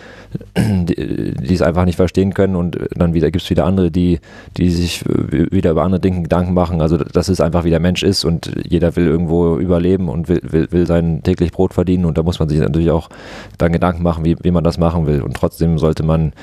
[0.57, 4.19] die, die es einfach nicht verstehen können und dann wieder gibt es wieder andere, die,
[4.57, 6.81] die sich wieder über andere andere Gedanken machen.
[6.81, 10.41] Also das ist einfach wie der Mensch ist und jeder will irgendwo überleben und will,
[10.43, 13.09] will, will sein täglich Brot verdienen und da muss man sich natürlich auch
[13.57, 15.21] dann Gedanken machen, wie, wie man das machen will.
[15.21, 16.33] Und trotzdem sollte man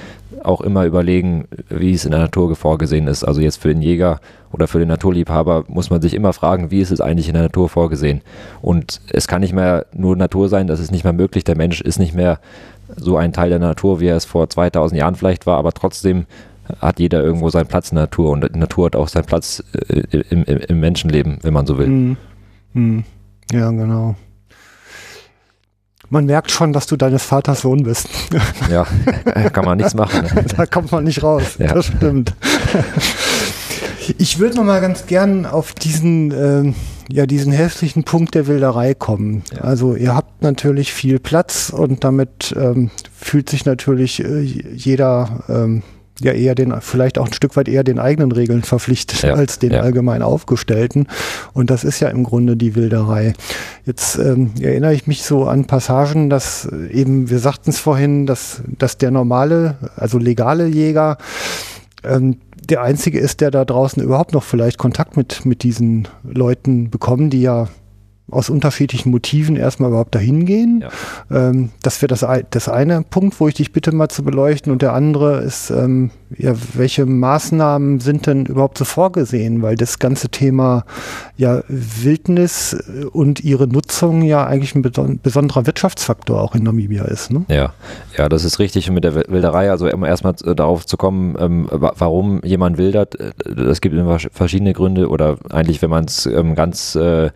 [0.42, 3.24] auch immer überlegen, wie es in der Natur vorgesehen ist.
[3.24, 4.20] Also jetzt für den Jäger
[4.52, 7.44] oder für den Naturliebhaber muss man sich immer fragen, wie ist es eigentlich in der
[7.44, 8.22] Natur vorgesehen.
[8.62, 11.44] Und es kann nicht mehr nur Natur sein, das ist nicht mehr möglich.
[11.44, 12.38] Der Mensch ist nicht mehr
[12.96, 16.26] so ein Teil der Natur, wie er es vor 2000 Jahren vielleicht war, aber trotzdem
[16.80, 19.62] hat jeder irgendwo seinen Platz in der Natur und die Natur hat auch seinen Platz
[19.88, 20.00] äh,
[20.30, 21.88] im, im, im Menschenleben, wenn man so will.
[21.88, 22.16] Mhm.
[22.72, 23.04] Mhm.
[23.52, 24.16] Ja, genau.
[26.08, 28.08] Man merkt schon, dass du deines Vaters Sohn bist.
[28.70, 28.86] Ja,
[29.50, 30.22] kann man nichts machen.
[30.22, 30.44] Ne?
[30.56, 31.56] Da kommt man nicht raus.
[31.58, 31.72] Ja.
[31.74, 32.34] Das stimmt.
[34.18, 36.72] Ich würde noch mal ganz gern auf diesen, äh,
[37.08, 39.42] ja, diesen hässlichen Punkt der Wilderei kommen.
[39.52, 39.62] Ja.
[39.62, 45.82] Also ihr habt natürlich viel Platz und damit ähm, fühlt sich natürlich äh, jeder ähm,
[46.20, 49.58] ja eher den, vielleicht auch ein Stück weit eher den eigenen Regeln verpflichtet ja, als
[49.58, 49.80] den ja.
[49.80, 51.06] allgemein aufgestellten.
[51.52, 53.34] Und das ist ja im Grunde die Wilderei.
[53.84, 58.62] Jetzt ähm, erinnere ich mich so an Passagen, dass eben, wir sagten es vorhin, dass,
[58.78, 61.18] dass der normale, also legale Jäger
[62.04, 62.38] ähm,
[62.68, 67.30] der einzige ist, der da draußen überhaupt noch vielleicht Kontakt mit, mit diesen Leuten bekommen,
[67.30, 67.68] die ja
[68.30, 70.82] aus unterschiedlichen Motiven erstmal überhaupt dahin gehen.
[71.30, 71.48] Ja.
[71.48, 74.72] Ähm, das wäre das, das eine Punkt, wo ich dich bitte mal zu beleuchten.
[74.72, 79.62] Und der andere ist, ähm, ja, welche Maßnahmen sind denn überhaupt so vorgesehen?
[79.62, 80.84] Weil das ganze Thema
[81.36, 82.76] ja Wildnis
[83.12, 87.30] und ihre Nutzung ja eigentlich ein besonderer Wirtschaftsfaktor auch in Namibia ist.
[87.30, 87.44] Ne?
[87.48, 87.74] Ja,
[88.18, 88.88] ja, das ist richtig.
[88.88, 93.80] Und mit der Wilderei, also erstmal darauf zu kommen, ähm, warum jemand wildert, äh, das
[93.80, 97.30] gibt immer verschiedene Gründe oder eigentlich, wenn man es ähm, ganz äh,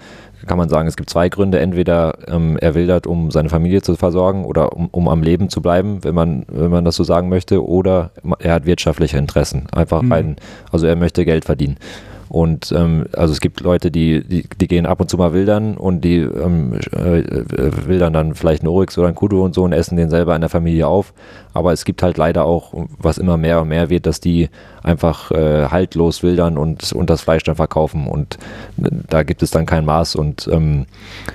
[0.46, 1.60] kann man sagen, es gibt zwei Gründe.
[1.60, 5.62] Entweder ähm, er wildert, um seine Familie zu versorgen oder um, um am Leben zu
[5.62, 9.66] bleiben, wenn man, wenn man das so sagen möchte, oder er hat wirtschaftliche Interessen.
[9.72, 10.12] Einfach mhm.
[10.12, 10.36] rein,
[10.72, 11.76] also er möchte Geld verdienen.
[12.30, 15.76] Und ähm, also es gibt Leute, die, die, die, gehen ab und zu mal wildern
[15.76, 17.24] und die ähm, äh,
[17.88, 20.40] wildern dann vielleicht einen Oryx oder einen Kudu und so und essen den selber in
[20.40, 21.12] der Familie auf.
[21.54, 24.48] Aber es gibt halt leider auch, was immer mehr und mehr wird, dass die
[24.84, 28.06] einfach äh, haltlos wildern und, und das Fleisch dann verkaufen.
[28.06, 28.38] Und
[28.80, 30.14] äh, da gibt es dann kein Maß.
[30.14, 30.86] Und ähm,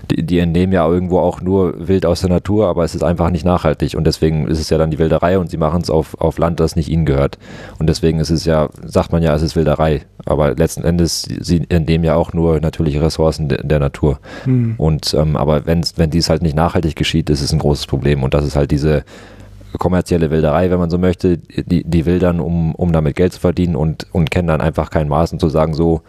[0.09, 3.31] die, die entnehmen ja irgendwo auch nur wild aus der Natur, aber es ist einfach
[3.31, 3.95] nicht nachhaltig.
[3.95, 6.61] Und deswegen ist es ja dann die Wilderei und sie machen es auf, auf Land,
[6.61, 7.37] das nicht ihnen gehört.
[7.79, 10.05] Und deswegen ist es ja, sagt man ja, es ist Wilderei.
[10.25, 14.19] Aber letzten Endes, sie entnehmen ja auch nur natürliche Ressourcen de, der Natur.
[14.43, 14.75] Hm.
[14.77, 18.23] Und ähm, aber wenn, wenn dies halt nicht nachhaltig geschieht, ist es ein großes Problem.
[18.23, 19.03] Und das ist halt diese
[19.77, 23.75] kommerzielle Wilderei, wenn man so möchte, die, die wildern, um, um damit Geld zu verdienen
[23.75, 26.01] und, und kennen dann einfach kein Maß und zu sagen, so,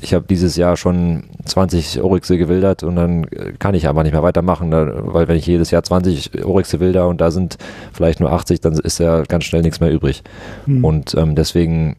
[0.00, 3.26] ich habe dieses Jahr schon 20 Oryxe gewildert und dann
[3.58, 7.20] kann ich einfach nicht mehr weitermachen, weil wenn ich jedes Jahr 20 Oryxe wilder und
[7.20, 7.58] da sind
[7.92, 10.22] vielleicht nur 80, dann ist ja ganz schnell nichts mehr übrig.
[10.66, 10.84] Mhm.
[10.84, 11.96] Und ähm, deswegen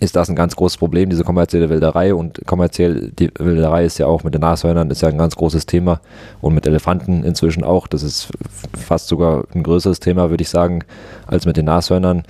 [0.00, 2.14] ist das ein ganz großes Problem, diese kommerzielle Wilderei.
[2.14, 5.66] Und kommerziell, die Wilderei ist ja auch mit den Nashörnern, ist ja ein ganz großes
[5.66, 6.00] Thema.
[6.40, 7.86] Und mit Elefanten inzwischen auch.
[7.86, 8.28] Das ist
[8.76, 10.84] fast sogar ein größeres Thema, würde ich sagen,
[11.26, 12.24] als mit den Nashörnern.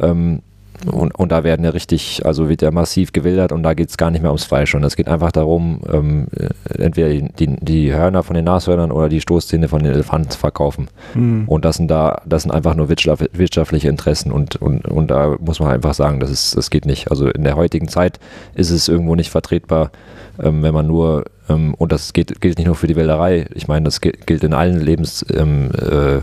[0.00, 0.42] Ähm,
[0.86, 3.96] und, und da werden ja richtig, also wird ja massiv gewildert und da geht es
[3.96, 4.74] gar nicht mehr ums Fleisch.
[4.74, 9.08] Und es geht einfach darum, ähm, äh, entweder die, die Hörner von den Nashörnern oder
[9.08, 10.88] die Stoßzähne von den Elefanten zu verkaufen.
[11.14, 11.44] Mhm.
[11.46, 15.60] Und das sind da, das sind einfach nur wirtschaftliche Interessen und, und, und da muss
[15.60, 17.10] man einfach sagen, das, ist, das geht nicht.
[17.10, 18.18] Also in der heutigen Zeit
[18.54, 19.90] ist es irgendwo nicht vertretbar,
[20.38, 23.68] ähm, wenn man nur, ähm, und das geht, gilt nicht nur für die Wilderei, ich
[23.68, 26.22] meine, das gilt in allen Lebenswegen, ähm,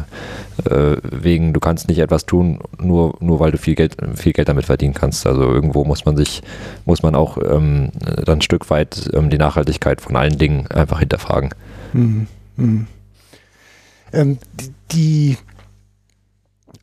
[0.68, 4.50] äh, äh, du kannst nicht etwas tun, nur, nur weil du viel Geld, viel Geld
[4.50, 5.26] damit verdienen kannst.
[5.26, 6.42] Also irgendwo muss man sich,
[6.86, 7.92] muss man auch ähm,
[8.26, 11.50] dann ein Stück weit ähm, die Nachhaltigkeit von allen Dingen einfach hinterfragen.
[11.94, 12.28] Mhm.
[12.58, 12.88] Mhm.
[14.92, 15.38] Die,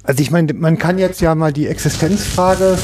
[0.05, 2.79] also ich meine, man kann jetzt ja mal die Existenzfrage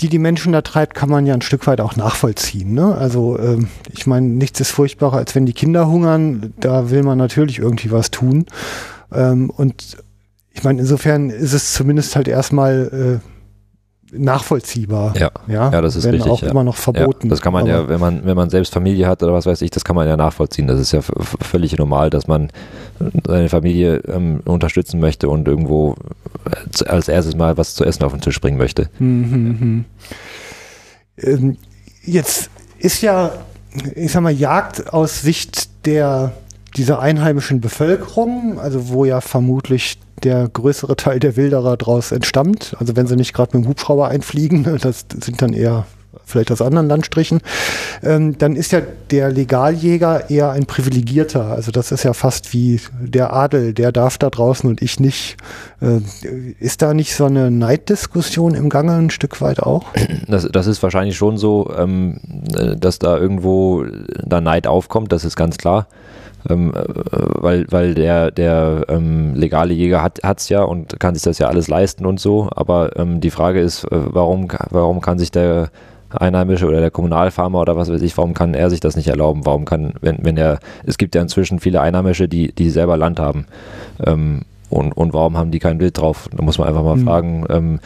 [0.00, 2.74] die die Menschen da treibt, kann man ja ein Stück weit auch nachvollziehen.
[2.74, 2.94] Ne?
[2.94, 6.52] Also ähm, ich meine, nichts ist furchtbarer, als wenn die Kinder hungern.
[6.60, 8.46] Da will man natürlich irgendwie was tun.
[9.12, 9.96] Ähm, und
[10.52, 13.35] ich meine, insofern ist es zumindest halt erstmal äh,
[14.18, 15.14] nachvollziehbar.
[15.16, 16.30] Ja, ja, ja das ist wenn richtig.
[16.30, 16.50] auch ja.
[16.50, 17.26] immer noch verboten.
[17.26, 19.62] Ja, das kann man ja, wenn man, wenn man selbst Familie hat oder was weiß
[19.62, 20.66] ich, das kann man ja nachvollziehen.
[20.66, 22.50] Das ist ja völlig normal, dass man
[23.26, 25.96] seine Familie ähm, unterstützen möchte und irgendwo
[26.86, 28.88] als erstes mal was zu essen auf den Tisch bringen möchte.
[28.98, 29.84] Mhm,
[31.18, 31.28] mh.
[31.28, 31.56] ähm,
[32.04, 33.32] jetzt ist ja,
[33.94, 36.32] ich sag mal, Jagd aus Sicht der
[36.76, 42.74] dieser einheimischen Bevölkerung, also wo ja vermutlich der größere Teil der Wilderer daraus entstammt.
[42.78, 45.86] Also wenn sie nicht gerade mit dem Hubschrauber einfliegen, das sind dann eher
[46.24, 47.40] vielleicht aus anderen Landstrichen,
[48.02, 51.44] ähm, dann ist ja der Legaljäger eher ein Privilegierter.
[51.44, 55.36] Also das ist ja fast wie der Adel, der darf da draußen und ich nicht.
[55.80, 56.00] Äh,
[56.58, 59.86] ist da nicht so eine Neiddiskussion im Gange ein Stück weit auch?
[60.26, 62.20] Das, das ist wahrscheinlich schon so, ähm,
[62.78, 63.84] dass da irgendwo
[64.24, 65.86] da Neid aufkommt, das ist ganz klar
[66.48, 66.82] ähm, äh,
[67.12, 71.48] weil, weil der, der ähm, legale Jäger hat es ja und kann sich das ja
[71.48, 72.48] alles leisten und so.
[72.54, 75.70] Aber ähm, die Frage ist, äh, warum, warum kann sich der
[76.10, 79.44] Einheimische oder der Kommunalfarmer oder was weiß ich, warum kann er sich das nicht erlauben?
[79.44, 83.18] Warum kann, wenn, wenn er, es gibt ja inzwischen viele Einheimische, die, die selber Land
[83.18, 83.46] haben.
[84.04, 86.28] Ähm, und, und warum haben die kein Bild drauf?
[86.34, 87.04] Da muss man einfach mal mhm.
[87.04, 87.44] fragen.
[87.48, 87.80] Ähm,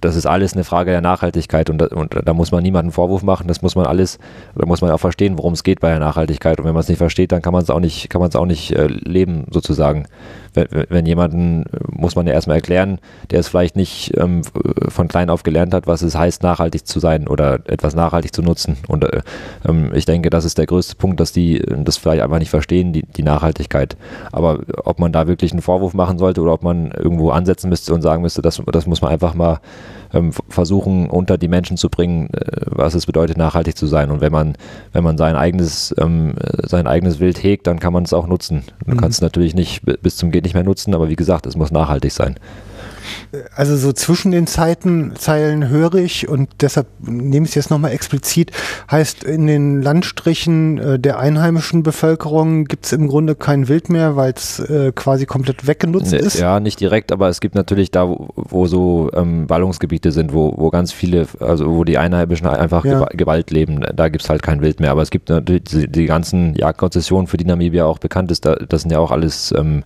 [0.00, 3.22] das ist alles eine Frage der Nachhaltigkeit und da, und da muss man niemanden Vorwurf
[3.22, 3.48] machen.
[3.48, 4.18] Das muss man alles,
[4.54, 6.58] da muss man auch verstehen, worum es geht bei der Nachhaltigkeit.
[6.58, 8.36] Und wenn man es nicht versteht, dann kann man es auch nicht, kann man es
[8.36, 10.04] auch nicht äh, leben sozusagen
[10.54, 12.98] wenn, wenn jemanden, muss man ja erstmal erklären,
[13.30, 14.42] der es vielleicht nicht ähm,
[14.88, 18.42] von klein auf gelernt hat, was es heißt, nachhaltig zu sein oder etwas nachhaltig zu
[18.42, 18.76] nutzen.
[18.88, 19.22] Und äh,
[19.68, 22.92] ähm, ich denke, das ist der größte Punkt, dass die das vielleicht einfach nicht verstehen,
[22.92, 23.96] die, die Nachhaltigkeit.
[24.30, 27.94] Aber ob man da wirklich einen Vorwurf machen sollte oder ob man irgendwo ansetzen müsste
[27.94, 29.60] und sagen müsste, das, das muss man einfach mal
[30.48, 34.10] versuchen, unter die Menschen zu bringen, äh, was es bedeutet, nachhaltig zu sein.
[34.10, 34.56] Und wenn man,
[34.92, 36.34] wenn man sein eigenes, ähm,
[36.64, 38.64] sein eigenes Wild hegt, dann kann man es auch nutzen.
[38.86, 38.98] Du mhm.
[38.98, 41.70] kannst es natürlich nicht bis zum Geht nicht mehr nutzen, aber wie gesagt, es muss
[41.70, 42.36] nachhaltig sein
[43.54, 47.92] also so zwischen den Zeiten, Zeilen höre ich und deshalb nehme ich es jetzt nochmal
[47.92, 48.52] explizit,
[48.90, 54.16] heißt in den Landstrichen äh, der einheimischen Bevölkerung gibt es im Grunde kein Wild mehr,
[54.16, 56.38] weil es äh, quasi komplett weggenutzt ist?
[56.38, 60.54] Ja, nicht direkt, aber es gibt natürlich da, wo, wo so ähm, Ballungsgebiete sind, wo,
[60.56, 63.04] wo ganz viele, also wo die Einheimischen einfach ja.
[63.12, 64.90] Gewalt leben, da gibt es halt kein Wild mehr.
[64.90, 68.54] Aber es gibt natürlich die, die ganzen Jagdkonzessionen, für die Namibia auch bekannt ist, da,
[68.54, 69.84] das sind ja auch alles ähm,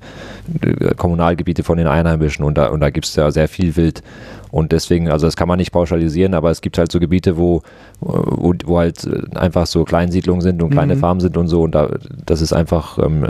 [0.96, 4.02] Kommunalgebiete von den Einheimischen und da, und da gibt es ja sehr viel Wild.
[4.50, 7.62] Und deswegen, also das kann man nicht pauschalisieren, aber es gibt halt so Gebiete, wo,
[8.00, 9.06] wo, wo halt
[9.36, 11.00] einfach so Kleinsiedlungen sind und kleine mhm.
[11.00, 11.62] Farmen sind und so.
[11.62, 11.90] Und da,
[12.24, 13.26] das ist einfach, ähm,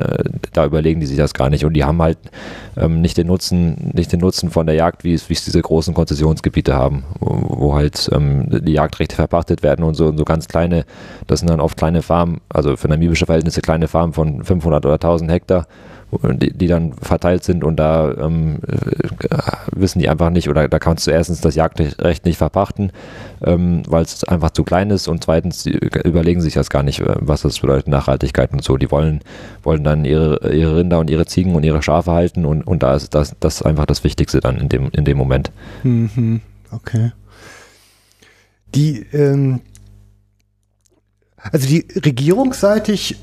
[0.52, 1.64] da überlegen die sich das gar nicht.
[1.64, 2.18] Und die haben halt
[2.76, 5.60] ähm, nicht den Nutzen, nicht den Nutzen von der Jagd, wie es, wie es diese
[5.60, 10.24] großen Konzessionsgebiete haben, wo, wo halt ähm, die Jagdrechte verpachtet werden und so, und so
[10.24, 10.84] ganz kleine,
[11.26, 14.94] das sind dann oft kleine Farmen, also für namibische Verhältnisse kleine Farmen von 500 oder
[14.94, 15.66] 1000 Hektar
[16.22, 19.38] die, die dann verteilt sind und da ähm, äh,
[19.72, 22.92] wissen die einfach nicht oder da kannst du erstens das Jagdrecht nicht verpachten,
[23.44, 27.00] ähm, weil es einfach zu klein ist und zweitens die überlegen sich das gar nicht,
[27.00, 28.76] äh, was das bedeutet Nachhaltigkeit und so.
[28.76, 29.20] Die wollen,
[29.62, 32.94] wollen dann ihre, ihre Rinder und ihre Ziegen und ihre Schafe halten und, und da
[32.94, 35.50] ist das, das ist einfach das Wichtigste dann in dem, in dem Moment.
[35.82, 36.40] Mhm.
[36.70, 37.12] Okay.
[38.74, 39.60] Die, ähm,
[41.36, 43.16] also die regierungsseitig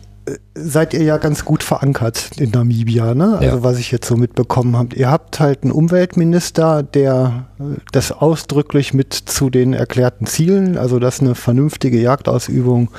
[0.56, 3.38] seid ihr ja ganz gut verankert in Namibia, ne?
[3.40, 3.64] Also ja.
[3.64, 4.96] was ich jetzt so mitbekommen habe.
[4.96, 11.00] Ihr habt halt einen Umweltminister, der äh, das ausdrücklich mit zu den erklärten Zielen, also
[11.00, 12.90] dass eine vernünftige Jagdausübung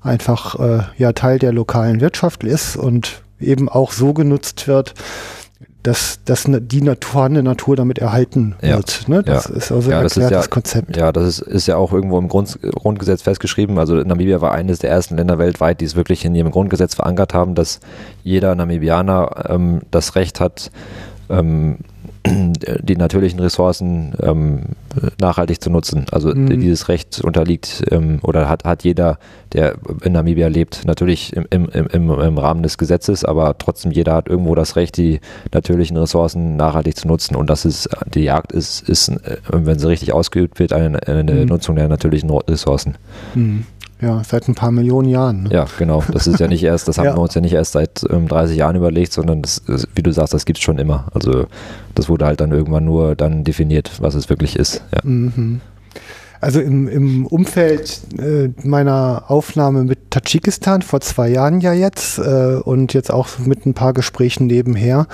[0.00, 4.94] einfach äh, ja Teil der lokalen Wirtschaft ist und eben auch so genutzt wird,
[5.82, 9.08] dass, dass die Natur, vorhandene Natur damit erhalten wird.
[9.08, 9.22] Ne?
[9.22, 9.54] Das ja.
[9.56, 10.96] ist also ja, ein erklärtes ja, Konzept.
[10.96, 13.78] Ja, das ist, ist ja auch irgendwo im Grund, Grundgesetz festgeschrieben.
[13.78, 17.34] Also Namibia war eines der ersten Länder weltweit, die es wirklich in ihrem Grundgesetz verankert
[17.34, 17.80] haben, dass
[18.22, 20.70] jeder Namibianer ähm, das Recht hat,
[21.28, 21.78] ähm,
[22.82, 24.60] die natürlichen Ressourcen ähm,
[25.20, 26.06] nachhaltig zu nutzen.
[26.10, 26.60] Also mhm.
[26.60, 29.18] dieses Recht unterliegt ähm, oder hat, hat jeder,
[29.52, 34.14] der in Namibia lebt, natürlich im, im, im, im Rahmen des Gesetzes, aber trotzdem jeder
[34.14, 35.20] hat irgendwo das Recht, die
[35.52, 37.34] natürlichen Ressourcen nachhaltig zu nutzen.
[37.34, 41.32] Und das ist, die Jagd ist, ist äh, wenn sie richtig ausgeübt wird, eine, eine
[41.32, 41.46] mhm.
[41.46, 42.96] Nutzung der natürlichen Ressourcen.
[43.34, 43.66] Mhm.
[44.02, 45.44] Ja, seit ein paar Millionen Jahren.
[45.44, 45.50] Ne?
[45.52, 46.02] Ja, genau.
[46.12, 47.16] Das ist ja nicht erst, das haben ja.
[47.16, 49.62] wir uns ja nicht erst seit ähm, 30 Jahren überlegt, sondern das,
[49.94, 51.06] wie du sagst, das gibt es schon immer.
[51.14, 51.46] Also
[51.94, 54.82] das wurde halt dann irgendwann nur dann definiert, was es wirklich ist.
[54.92, 55.00] Ja.
[55.04, 55.60] Mhm.
[56.40, 62.56] Also im, im Umfeld äh, meiner Aufnahme mit Tadschikistan vor zwei Jahren ja jetzt äh,
[62.56, 65.06] und jetzt auch mit ein paar Gesprächen nebenher,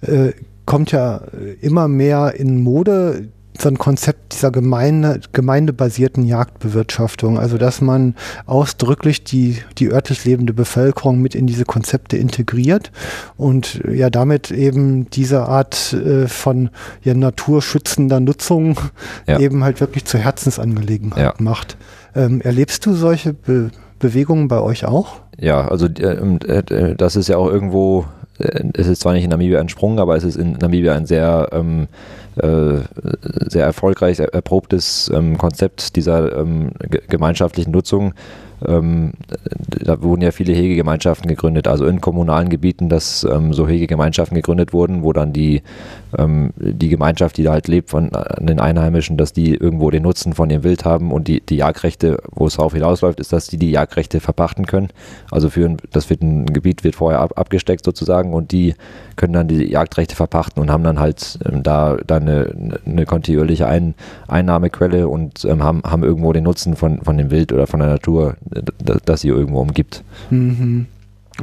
[0.00, 0.32] äh,
[0.66, 1.20] kommt ja
[1.60, 3.28] immer mehr in Mode
[3.58, 7.38] so ein Konzept dieser Gemeinde, gemeindebasierten Jagdbewirtschaftung.
[7.38, 8.14] Also, dass man
[8.46, 12.90] ausdrücklich die, die örtlich lebende Bevölkerung mit in diese Konzepte integriert
[13.36, 16.70] und ja damit eben diese Art äh, von
[17.02, 18.80] ja, naturschützender Nutzung
[19.26, 19.38] ja.
[19.38, 21.34] eben halt wirklich zur Herzensangelegenheit ja.
[21.38, 21.76] macht.
[22.14, 25.20] Ähm, erlebst du solche Be Bewegungen bei euch auch?
[25.38, 28.04] Ja, also äh, äh, das ist ja auch irgendwo,
[28.38, 31.50] äh, es ist zwar nicht in Namibia entsprungen, aber es ist in Namibia ein sehr
[31.52, 31.86] ähm, äh,
[32.34, 36.70] sehr erfolgreich erprobtes ähm, Konzept dieser ähm,
[37.08, 38.14] gemeinschaftlichen Nutzung
[38.66, 39.12] ähm,
[39.68, 44.72] da wurden ja viele Hegegemeinschaften gegründet, also in kommunalen Gebieten, dass ähm, so Hegegemeinschaften gegründet
[44.72, 45.62] wurden, wo dann die,
[46.16, 50.32] ähm, die Gemeinschaft, die da halt lebt von den Einheimischen, dass die irgendwo den Nutzen
[50.32, 53.56] von ihrem Wild haben und die, die Jagdrechte, wo es darauf hinausläuft, ist, dass die
[53.56, 54.88] die Jagdrechte verpachten können.
[55.30, 58.74] Also für ein, das wird ein Gebiet wird vorher ab, abgesteckt sozusagen und die
[59.16, 63.66] können dann die Jagdrechte verpachten und haben dann halt ähm, da, da eine, eine kontinuierliche
[63.66, 63.94] Ein,
[64.28, 67.88] Einnahmequelle und ähm, haben, haben irgendwo den Nutzen von, von dem Wild oder von der
[67.88, 68.36] Natur
[69.04, 70.02] das sie irgendwo umgibt.
[70.30, 70.86] Mhm.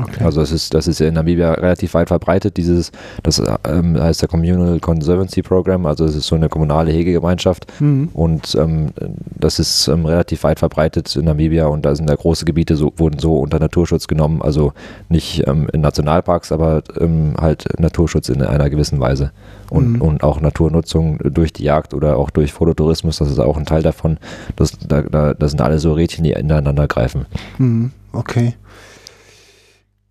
[0.01, 0.23] Okay.
[0.23, 2.91] Also das ist, das ist in Namibia relativ weit verbreitet, dieses,
[3.23, 8.09] das ähm, heißt der Communal Conservancy Program, also es ist so eine kommunale Hegegemeinschaft mhm.
[8.13, 8.89] und ähm,
[9.37, 12.93] das ist ähm, relativ weit verbreitet in Namibia und da sind da große Gebiete, so,
[12.97, 14.73] wurden so unter Naturschutz genommen, also
[15.09, 19.31] nicht ähm, in Nationalparks, aber ähm, halt Naturschutz in einer gewissen Weise
[19.69, 20.01] und, mhm.
[20.01, 23.83] und auch Naturnutzung durch die Jagd oder auch durch Fototourismus, das ist auch ein Teil
[23.83, 24.17] davon,
[24.55, 27.25] das, da, da, das sind alle so Rädchen, die ineinander greifen.
[27.57, 27.91] Mhm.
[28.11, 28.55] Okay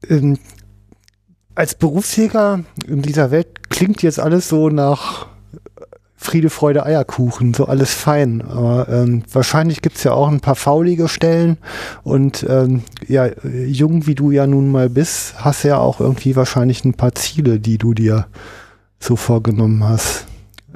[0.08, 0.38] ähm,
[1.54, 5.26] als Berufsjäger in dieser Welt klingt jetzt alles so nach
[6.20, 8.42] Friede, Freude, Eierkuchen, so alles fein.
[8.42, 11.58] Aber ähm, wahrscheinlich gibt's ja auch ein paar faulige Stellen.
[12.02, 16.84] Und ähm, ja, jung wie du ja nun mal bist, hast ja auch irgendwie wahrscheinlich
[16.84, 18.26] ein paar Ziele, die du dir
[18.98, 20.26] so vorgenommen hast.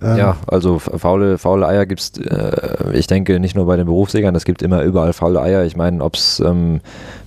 [0.02, 4.34] Ähm, ja, also faule, faule Eier gibt's, äh, ich denke, nicht nur bei den Berufsjägern,
[4.34, 5.64] es gibt immer überall faule Eier.
[5.64, 6.80] Ich meine, ob's ähm,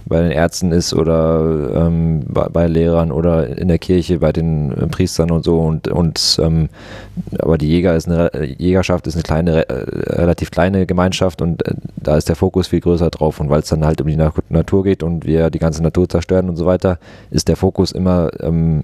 [0.08, 4.72] bei den Ärzten ist oder ähm, bei, bei, Lehrern oder in der Kirche bei den
[4.72, 6.70] äh, Priestern und so und, und ähm,
[7.40, 11.74] aber die Jäger ist eine Jägerschaft ist eine kleine äh, relativ kleine Gemeinschaft und äh,
[11.96, 14.20] da ist der Fokus viel größer drauf und weil es dann halt um die
[14.50, 17.00] Natur geht und wir die ganze Natur zerstören und so weiter
[17.32, 18.84] ist der Fokus immer ähm,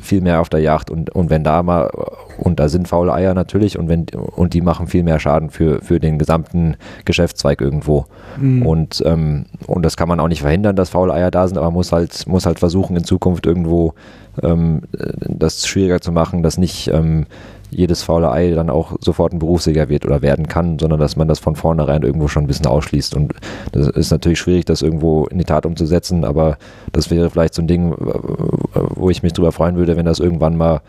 [0.00, 1.90] viel mehr auf der Jagd und, und wenn da mal,
[2.38, 5.80] und da sind faule Eier natürlich und wenn und die machen viel mehr Schaden für,
[5.80, 8.06] für den gesamten Geschäftszweig irgendwo.
[8.38, 8.66] Mhm.
[8.66, 11.66] Und, ähm, und das kann man auch nicht verhindern, dass faule Eier da sind, aber
[11.66, 13.94] man muss halt, muss halt versuchen, in Zukunft irgendwo
[14.42, 14.82] ähm,
[15.28, 17.26] das schwieriger zu machen, dass nicht ähm,
[17.74, 21.28] jedes faule Ei dann auch sofort ein Berufsjäger wird oder werden kann, sondern dass man
[21.28, 23.14] das von vornherein irgendwo schon ein bisschen ausschließt.
[23.14, 23.34] Und
[23.72, 26.58] das ist natürlich schwierig, das irgendwo in die Tat umzusetzen, aber
[26.92, 30.56] das wäre vielleicht so ein Ding, wo ich mich drüber freuen würde, wenn das irgendwann
[30.56, 30.80] mal,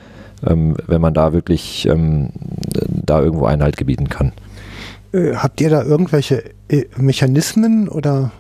[0.46, 2.30] ähm, wenn man da wirklich ähm,
[2.88, 4.32] da irgendwo Einhalt gebieten kann.
[5.16, 8.32] Äh, habt ihr da irgendwelche äh, Mechanismen oder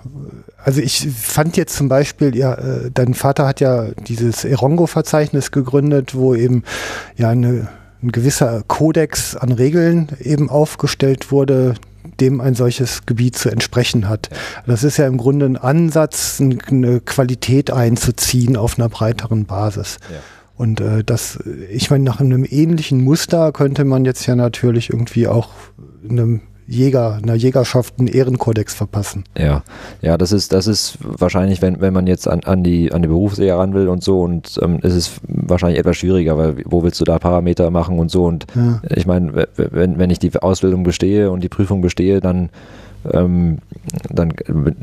[0.66, 6.16] also ich fand jetzt zum Beispiel, ja, äh, dein Vater hat ja dieses Erongo-Verzeichnis gegründet,
[6.16, 6.64] wo eben
[7.18, 7.68] ja eine,
[8.06, 11.76] ein gewisser Kodex an Regeln eben aufgestellt wurde,
[12.20, 14.30] dem ein solches Gebiet zu entsprechen hat.
[14.68, 19.98] Das ist ja im Grunde ein Ansatz, eine Qualität einzuziehen auf einer breiteren Basis.
[20.10, 20.18] Ja.
[20.58, 21.40] Und äh, das,
[21.70, 25.50] ich meine, nach einem ähnlichen Muster könnte man jetzt ja natürlich irgendwie auch
[26.08, 29.24] einem Jäger, einer Jägerschaft einen Ehrenkodex verpassen.
[29.38, 29.64] Ja,
[30.02, 33.08] ja, das ist, das ist wahrscheinlich, wenn, wenn man jetzt an, an die, an die
[33.08, 37.00] Berufsehe ran will und so und ähm, es ist wahrscheinlich etwas schwieriger, weil wo willst
[37.00, 38.82] du da Parameter machen und so und ja.
[38.90, 42.50] ich meine, wenn, wenn ich die Ausbildung bestehe und die Prüfung bestehe, dann
[43.12, 43.60] ähm,
[44.10, 44.34] dann,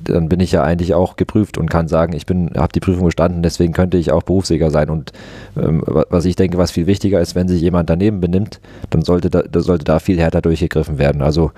[0.04, 3.42] dann bin ich ja eigentlich auch geprüft und kann sagen, ich habe die Prüfung bestanden,
[3.42, 4.90] deswegen könnte ich auch Berufsjäger sein.
[4.90, 5.12] Und
[5.56, 8.60] ähm, was ich denke, was viel wichtiger ist, wenn sich jemand daneben benimmt,
[8.90, 11.22] dann sollte da, sollte da viel härter durchgegriffen werden.
[11.22, 11.52] Also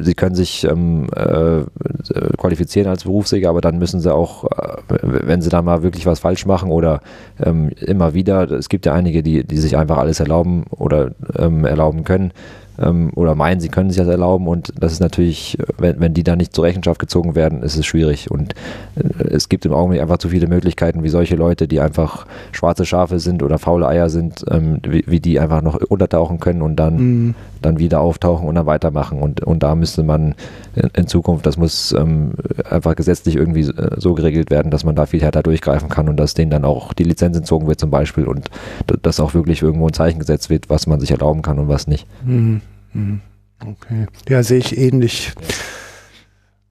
[0.00, 1.62] sie können sich ähm, äh,
[2.36, 6.20] qualifizieren als Berufsjäger, aber dann müssen sie auch, äh, wenn sie da mal wirklich was
[6.20, 7.00] falsch machen oder
[7.42, 11.64] ähm, immer wieder, es gibt ja einige, die, die sich einfach alles erlauben oder ähm,
[11.64, 12.32] erlauben können,
[12.78, 14.48] ähm, oder meinen, sie können sich das erlauben.
[14.48, 17.86] Und das ist natürlich, wenn, wenn die da nicht zur Rechenschaft gezogen werden, ist es
[17.86, 18.30] schwierig.
[18.30, 18.54] Und
[18.96, 22.84] äh, es gibt im Augenblick einfach zu viele Möglichkeiten, wie solche Leute, die einfach schwarze
[22.84, 26.76] Schafe sind oder faule Eier sind, ähm, wie, wie, die einfach noch untertauchen können und
[26.76, 27.34] dann, mhm.
[27.62, 29.20] dann wieder auftauchen und dann weitermachen.
[29.20, 30.34] Und, und da müsste man
[30.76, 32.32] in, in Zukunft, das muss ähm,
[32.68, 36.16] einfach gesetzlich irgendwie äh, so geregelt werden, dass man da viel härter durchgreifen kann und
[36.16, 38.50] dass denen dann auch die Lizenz entzogen wird zum Beispiel und
[39.02, 41.86] dass auch wirklich irgendwo ein Zeichen gesetzt wird, was man sich erlauben kann und was
[41.86, 42.06] nicht.
[42.24, 42.60] Mhm.
[42.92, 43.20] Mhm.
[43.60, 44.06] Okay.
[44.28, 45.32] Ja, sehe ich ähnlich.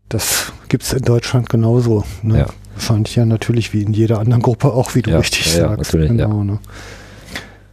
[0.07, 2.03] Das gibt es in Deutschland genauso.
[2.21, 2.39] Ne?
[2.39, 2.45] Ja.
[2.75, 5.93] Wahrscheinlich ja natürlich wie in jeder anderen Gruppe auch, wie du ja, richtig ja, sagst.
[5.93, 6.59] Genau, ne?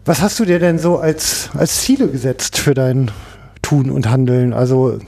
[0.04, 3.10] Was hast du dir denn so als, als Ziele gesetzt für dein
[3.72, 4.52] Tun und Handeln?
[4.52, 4.98] Also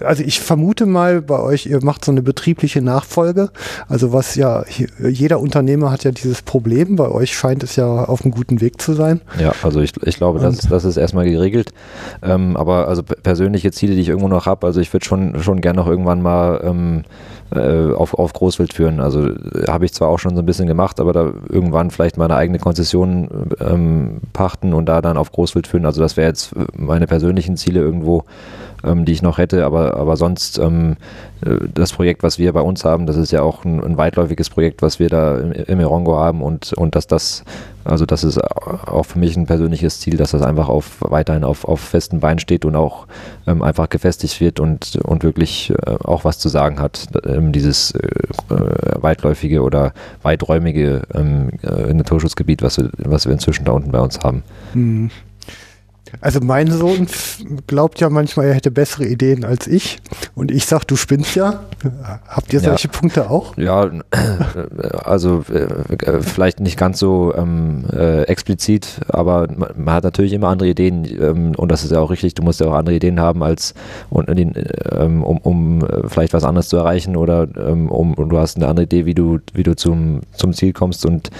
[0.00, 3.50] also ich vermute mal bei euch, ihr macht so eine betriebliche Nachfolge.
[3.88, 4.64] Also was ja,
[4.98, 6.96] jeder Unternehmer hat ja dieses Problem.
[6.96, 9.20] Bei euch scheint es ja auf einem guten Weg zu sein.
[9.38, 11.72] Ja, also ich, ich glaube, das, das ist erstmal geregelt.
[12.22, 15.60] Ähm, aber also persönliche Ziele, die ich irgendwo noch habe, also ich würde schon, schon
[15.60, 17.04] gerne noch irgendwann mal ähm,
[17.54, 19.00] äh, auf, auf Großwild führen.
[19.00, 19.28] Also
[19.68, 22.58] habe ich zwar auch schon so ein bisschen gemacht, aber da irgendwann vielleicht meine eigene
[22.58, 25.86] Konzession ähm, pachten und da dann auf Großwild führen.
[25.86, 28.24] Also das wäre jetzt meine persönlichen Ziele irgendwo
[28.84, 29.64] ähm, die ich noch hätte.
[29.64, 30.96] Aber, aber sonst ähm,
[31.44, 34.50] äh, das Projekt, was wir bei uns haben, das ist ja auch ein, ein weitläufiges
[34.50, 37.44] Projekt, was wir da im, im Erongo haben und, und dass das,
[37.84, 41.64] also das ist auch für mich ein persönliches Ziel, dass das einfach auf weiterhin auf,
[41.64, 43.06] auf festen Beinen steht und auch
[43.46, 47.06] ähm, einfach gefestigt wird und, und wirklich äh, auch was zu sagen hat.
[47.26, 48.06] Ähm, dieses äh,
[48.50, 54.00] äh weitläufige oder weiträumige ähm, äh, Naturschutzgebiet, was wir, was wir inzwischen da unten bei
[54.00, 54.42] uns haben.
[54.74, 55.10] Mhm.
[56.20, 57.06] Also mein Sohn
[57.66, 59.98] glaubt ja manchmal, er hätte bessere Ideen als ich.
[60.34, 61.64] Und ich sag, du spinnst ja.
[62.28, 62.92] Habt ihr solche ja.
[62.98, 63.56] Punkte auch?
[63.56, 63.90] Ja,
[65.04, 70.48] also äh, vielleicht nicht ganz so ähm, äh, explizit, aber man, man, hat natürlich immer
[70.48, 71.04] andere Ideen.
[71.20, 73.74] Ähm, und das ist ja auch richtig, du musst ja auch andere Ideen haben, als
[74.10, 78.38] und, ähm, um, um äh, vielleicht was anderes zu erreichen oder ähm, um und du
[78.38, 81.06] hast eine andere Idee, wie du, wie du zum, zum Ziel kommst.
[81.06, 81.30] Und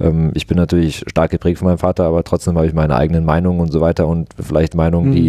[0.00, 3.24] ähm, ich bin natürlich stark geprägt von meinem Vater, aber trotzdem habe ich meine eigenen
[3.24, 4.06] Meinungen und so weiter.
[4.06, 5.14] Und und vielleicht Meinungen, mhm.
[5.14, 5.28] die,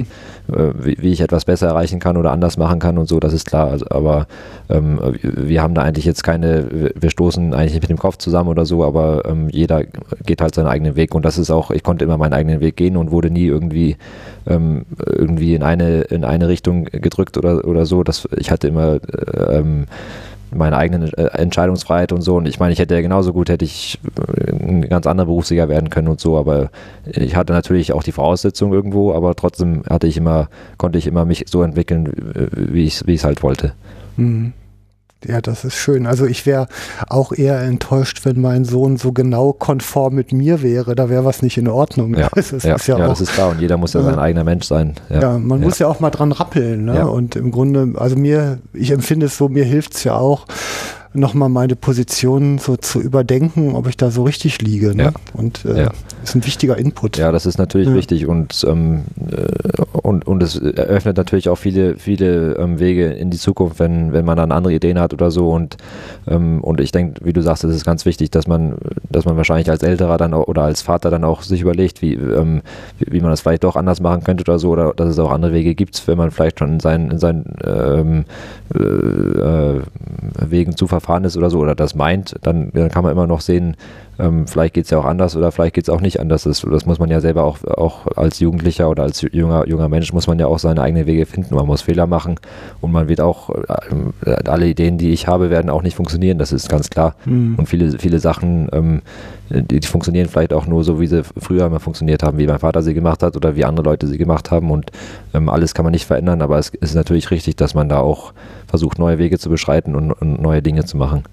[0.52, 3.34] äh, wie, wie, ich etwas besser erreichen kann oder anders machen kann und so, das
[3.34, 3.70] ist klar.
[3.70, 4.28] Also, aber
[4.70, 8.50] ähm, wir haben da eigentlich jetzt keine, wir stoßen eigentlich nicht mit dem Kopf zusammen
[8.50, 9.84] oder so, aber ähm, jeder
[10.26, 12.76] geht halt seinen eigenen Weg und das ist auch, ich konnte immer meinen eigenen Weg
[12.76, 13.98] gehen und wurde nie irgendwie
[14.48, 18.04] ähm, irgendwie in eine in eine Richtung gedrückt oder oder so.
[18.04, 19.86] Das, ich hatte immer äh, ähm,
[20.52, 22.36] meine eigene äh, Entscheidungsfreiheit und so.
[22.36, 25.70] Und ich meine, ich hätte ja genauso gut, hätte ich äh, ein ganz anderer Berufsjäger
[25.70, 26.70] werden können und so, aber
[27.06, 31.26] ich hatte natürlich auch die Voraussetzungen irgendwo, aber trotzdem hatte ich immer, konnte ich immer
[31.26, 32.12] mich so entwickeln,
[32.56, 33.74] wie ich es halt wollte.
[34.18, 34.54] Mhm.
[35.26, 36.06] Ja, das ist schön.
[36.06, 36.68] Also ich wäre
[37.10, 40.96] auch eher enttäuscht, wenn mein Sohn so genau konform mit mir wäre.
[40.96, 42.16] Da wäre was nicht in Ordnung.
[42.16, 43.50] Ja, das ist, ja, ja, ja auch, das ist klar.
[43.50, 44.96] Und jeder muss ja sein eigener Mensch sein.
[45.10, 46.86] Ja, ja man muss ja auch mal dran rappeln.
[46.86, 47.10] Ne?
[47.10, 50.46] Und im Grunde, also mir, ich empfinde es so, mir hilft es ja auch,
[51.14, 54.96] nochmal meine Position so zu überdenken, ob ich da so richtig liege.
[54.96, 55.04] Ne?
[55.06, 55.12] Ja.
[55.34, 55.92] Und äh, Ja.
[56.24, 57.18] ist ein wichtiger Input.
[57.18, 57.96] Ja, das ist natürlich Ja.
[57.96, 63.32] wichtig und, ähm, äh, und, und es eröffnet natürlich auch viele, viele ähm, Wege in
[63.32, 65.50] die Zukunft, wenn, wenn man dann andere Ideen hat oder so.
[65.50, 65.78] Und,
[66.28, 68.76] ähm, und ich denke, wie du sagst, es ist ganz wichtig, dass man,
[69.10, 72.14] dass man wahrscheinlich als Älterer dann auch, oder als Vater dann auch sich überlegt, wie,
[72.14, 72.62] ähm,
[73.00, 75.32] wie, wie man das vielleicht doch anders machen könnte oder so, oder dass es auch
[75.32, 78.26] andere Wege gibt, wenn man vielleicht schon in seinen, in seinen ähm,
[78.76, 79.82] äh, äh,
[80.48, 83.42] Wegen zu verfahren ist oder so, oder das meint, dann, dann kann man immer noch
[83.42, 83.76] sehen,
[84.20, 86.44] ähm, vielleicht geht es ja auch anders oder vielleicht geht es auch nicht anders.
[86.44, 90.12] Das, das muss man ja selber auch, auch als Jugendlicher oder als junger, junger Mensch
[90.12, 91.56] muss man ja auch seine eigenen Wege finden.
[91.56, 92.36] Man muss Fehler machen
[92.82, 96.52] und man wird auch, äh, alle Ideen, die ich habe, werden auch nicht funktionieren, das
[96.52, 97.16] ist ganz klar.
[97.26, 97.56] Mhm.
[97.58, 99.02] Und viele, viele Sachen, ähm,
[99.50, 102.60] die, die funktionieren vielleicht auch nur so, wie sie früher immer funktioniert haben, wie mein
[102.60, 104.70] Vater sie gemacht hat oder wie andere Leute sie gemacht haben.
[104.70, 104.92] Und
[105.34, 108.34] ähm, alles kann man nicht verändern, aber es ist natürlich richtig, dass man da auch
[108.70, 111.24] versucht, neue Wege zu beschreiten und, und neue Dinge zu machen.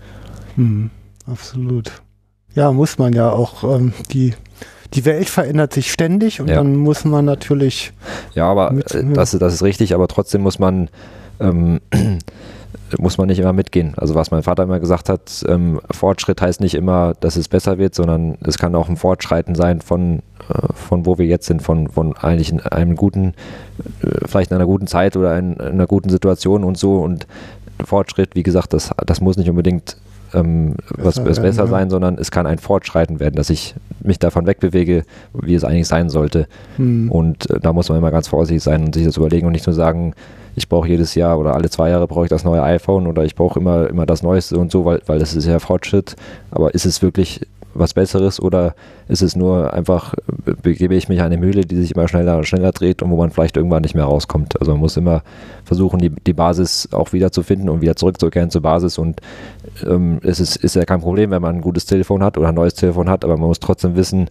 [0.57, 0.91] Mhm.
[1.27, 1.93] Absolut.
[2.55, 3.63] Ja, muss man ja auch.
[3.65, 4.35] Ähm, die,
[4.95, 6.57] die Welt verändert sich ständig und Ja.
[6.57, 7.93] dann muss man natürlich.
[8.35, 10.89] Ja, aber Mit- äh, das, das ist richtig, aber trotzdem muss man
[11.41, 11.81] ähm,
[12.99, 13.95] muss man nicht immer mitgehen.
[13.97, 17.79] Also was mein Vater immer gesagt hat, ähm, Fortschritt heißt nicht immer, dass es besser
[17.79, 21.63] wird, sondern es kann auch ein Fortschreiten sein von, äh, von wo wir jetzt sind,
[21.63, 23.35] von, von eigentlich in einem guten,
[24.03, 26.99] äh, vielleicht in einer guten Zeit oder in, in einer guten Situation und so.
[26.99, 27.27] Und
[27.85, 29.97] Fortschritt, wie gesagt, das, das muss nicht unbedingt
[30.37, 31.69] ähm, was, Besser was werden, besser ja.
[31.69, 35.89] sein, sondern es kann ein Fortschreiten werden, dass ich mich davon wegbewege, wie es eigentlich
[35.89, 36.47] sein sollte.
[36.77, 39.53] Hm, Und äh, da muss man immer ganz vorsichtig sein und sich das überlegen und
[39.53, 40.15] nicht nur sagen,
[40.55, 43.35] ich brauche jedes Jahr oder alle zwei Jahre brauche ich das neue iPhone oder ich
[43.35, 46.17] brauche immer, immer das Neueste und so, weil, weil das ist ja Fortschritt.
[46.51, 47.43] Aber ist es wirklich
[47.79, 48.75] was Besseres oder
[49.09, 50.15] ist es nur einfach,
[50.63, 53.17] begebe ich mich in eine Mühle, die sich immer schneller und schneller dreht und wo
[53.17, 54.59] man vielleicht irgendwann nicht mehr rauskommt.
[54.61, 55.23] Also man muss immer
[55.65, 59.21] versuchen, die, die Basis auch wieder zu finden und wieder zurückzukehren zur Basis und
[59.85, 62.55] ähm, es ist, ist ja kein Problem, wenn man ein gutes Telefon hat oder ein
[62.55, 64.29] neues Telefon hat, aber man muss trotzdem wissen,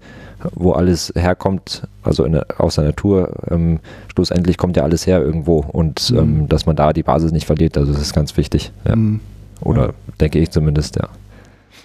[0.53, 3.31] wo alles herkommt, also in aus der Natur.
[3.49, 3.79] Ähm,
[4.13, 6.17] schlussendlich kommt ja alles her irgendwo und Mhm.
[6.17, 8.71] ähm, dass man da die Basis nicht verliert, also das ist ganz wichtig.
[8.85, 8.93] Ja.
[8.93, 9.19] hm,
[9.61, 9.93] Oder Ja.
[10.19, 11.07] denke ich zumindest, ja.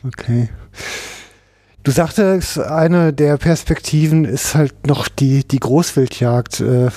[0.07, 0.49] Okay.
[1.83, 6.61] Du sagtest, eine der Perspektiven ist halt noch die, die Großwildjagd.
[6.61, 6.89] Äh,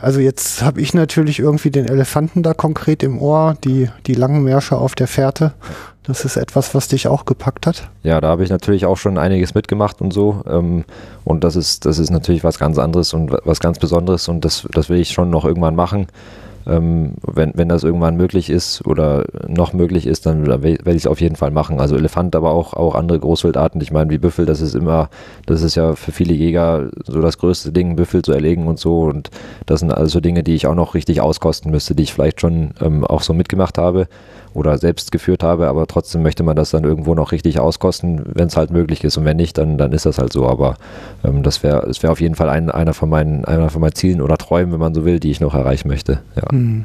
[0.00, 4.42] Also jetzt habe ich natürlich irgendwie den Elefanten da konkret im Ohr, die, die langen
[4.42, 5.52] Märsche auf der Fährte.
[6.02, 7.88] Das ist etwas, was dich auch gepackt hat.
[8.02, 10.42] Ja, da habe ich natürlich auch schon einiges mitgemacht und so.
[10.48, 10.84] Ähm,
[11.24, 14.44] und das ist, das ist natürlich was ganz anderes und wa- was ganz Besonderes und
[14.44, 16.08] das, das will ich schon noch irgendwann machen.
[16.66, 21.06] Ähm, wenn, wenn das irgendwann möglich ist oder noch möglich ist, dann werde ich es
[21.06, 21.80] auf jeden Fall machen.
[21.80, 23.80] Also Elefant, aber auch, auch andere Großwildarten.
[23.80, 25.10] Ich meine, wie Büffel, das ist immer,
[25.46, 29.02] das ist ja für viele Jäger so das größte Ding, Büffel zu erlegen und so.
[29.02, 29.30] Und
[29.66, 32.70] das sind also Dinge, die ich auch noch richtig auskosten müsste, die ich vielleicht schon
[32.80, 34.06] ähm, auch so mitgemacht habe
[34.54, 38.48] oder selbst geführt habe, aber trotzdem möchte man das dann irgendwo noch richtig auskosten, wenn
[38.48, 39.16] es halt möglich ist.
[39.16, 40.46] Und wenn nicht, dann, dann ist das halt so.
[40.46, 40.76] Aber
[41.24, 43.94] ähm, das wäre das wär auf jeden Fall ein, einer, von meinen, einer von meinen
[43.94, 46.20] Zielen oder Träumen, wenn man so will, die ich noch erreichen möchte.
[46.36, 46.50] Ja.
[46.50, 46.84] Hm.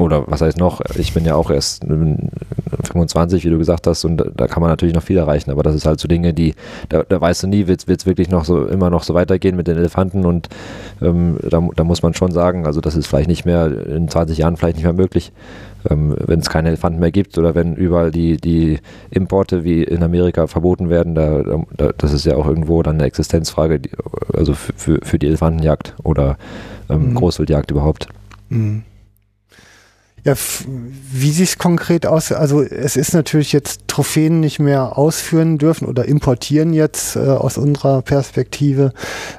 [0.00, 0.80] Oder was heißt noch?
[0.96, 2.30] Ich bin ja auch erst ähm,
[2.84, 5.50] 25, wie du gesagt hast, und da, kann man natürlich noch viel erreichen.
[5.50, 6.54] Aber das ist halt so Dinge, die,
[6.88, 9.66] da, da weißt du nie, wird es wirklich noch so immer noch so weitergehen mit
[9.66, 10.48] den Elefanten und
[11.02, 14.38] ähm, da, da muss man schon sagen, also das ist vielleicht nicht mehr in 20
[14.38, 15.32] Jahren vielleicht nicht mehr möglich,
[15.88, 18.78] ähm, wenn es keine Elefanten mehr gibt oder wenn überall die, die
[19.10, 21.42] Importe wie in Amerika verboten werden, da,
[21.76, 23.90] da, das ist ja auch irgendwo dann eine Existenzfrage, die,
[24.32, 26.36] also für, für, für die Elefantenjagd oder
[26.88, 27.14] ähm, Mhm.
[27.14, 28.08] Großwildjagd überhaupt.
[28.50, 28.82] Hm.
[30.28, 30.34] Ja,
[31.10, 32.32] wie sieht es konkret aus?
[32.32, 37.56] Also es ist natürlich jetzt Trophäen nicht mehr ausführen dürfen oder importieren jetzt äh, aus
[37.56, 38.92] unserer Perspektive.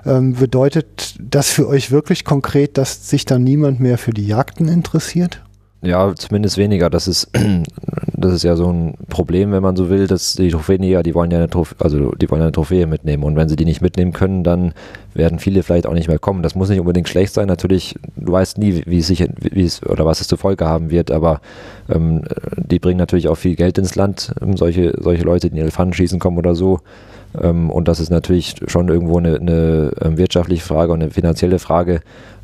[0.04, 4.68] Ähm, bedeutet das für euch wirklich konkret, dass sich dann niemand mehr für die Jagden
[4.68, 5.44] interessiert?
[5.82, 6.90] Ja, zumindest weniger.
[6.90, 7.30] Das ist,
[8.14, 11.32] das ist ja so ein Problem, wenn man so will, dass die Trophäenjäger, die wollen
[11.32, 13.24] ja eine Trophäe, also die wollen eine Trophäe mitnehmen.
[13.24, 14.74] Und wenn sie die nicht mitnehmen können, dann
[15.14, 16.44] werden viele vielleicht auch nicht mehr kommen.
[16.44, 17.48] Das muss nicht unbedingt schlecht sein.
[17.48, 20.92] Natürlich, du weißt nie, wie es sich, wie es oder was es zur Folge haben
[20.92, 21.40] wird, aber
[21.88, 22.26] ähm,
[22.58, 24.34] die bringen natürlich auch viel Geld ins Land.
[24.42, 26.82] Ähm, solche, solche Leute, die in Elefanten schießen kommen oder so.
[27.42, 31.60] Ähm, und das ist natürlich schon irgendwo eine, eine ähm, wirtschaftliche Frage und eine finanzielle
[31.60, 32.02] Frage,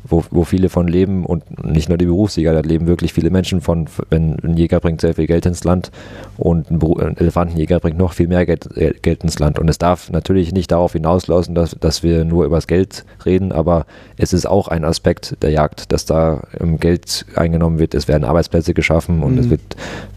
[0.08, 3.60] wo, wo viele von leben und nicht nur die Berufsjäger, da leben wirklich viele Menschen
[3.60, 5.90] von, wenn ein Jäger bringt sehr viel Geld ins Land
[6.36, 9.58] und ein, ein Elefantenjäger bringt noch viel mehr Geld, äh, Geld ins Land.
[9.58, 13.52] Und es darf natürlich nicht darauf hinauslaufen, dass, dass wir nur über das Geld reden,
[13.52, 13.86] aber
[14.16, 18.24] es ist auch ein Aspekt der Jagd, dass da ähm, Geld eingenommen wird, es werden
[18.24, 19.38] Arbeitsplätze geschaffen und Mhm.
[19.38, 19.76] es wird,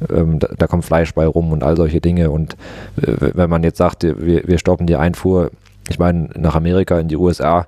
[0.10, 2.32] ähm, da, da kommt Fleisch bei rum und all solche Dinge.
[2.32, 2.54] Und
[3.02, 5.52] äh, wenn man jetzt sagt, wir, wir stoppen die Einfuhr,
[5.90, 7.68] ich meine, nach Amerika, in die USA,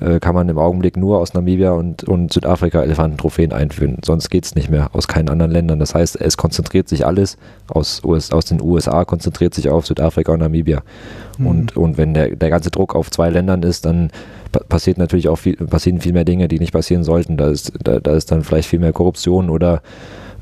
[0.00, 3.98] äh, kann man im Augenblick nur aus Namibia und, und Südafrika Elefantentrophäen einführen.
[4.04, 5.78] Sonst geht es nicht mehr aus keinen anderen Ländern.
[5.78, 7.38] Das heißt, es konzentriert sich alles
[7.68, 10.82] aus, US, aus den USA, konzentriert sich auf Südafrika und Namibia.
[11.38, 11.46] Mhm.
[11.46, 14.10] Und, und wenn der, der ganze Druck auf zwei Ländern ist, dann
[14.68, 17.36] passiert natürlich auch viel, passieren viel mehr Dinge, die nicht passieren sollten.
[17.36, 19.82] Da ist, da, da ist dann vielleicht viel mehr Korruption oder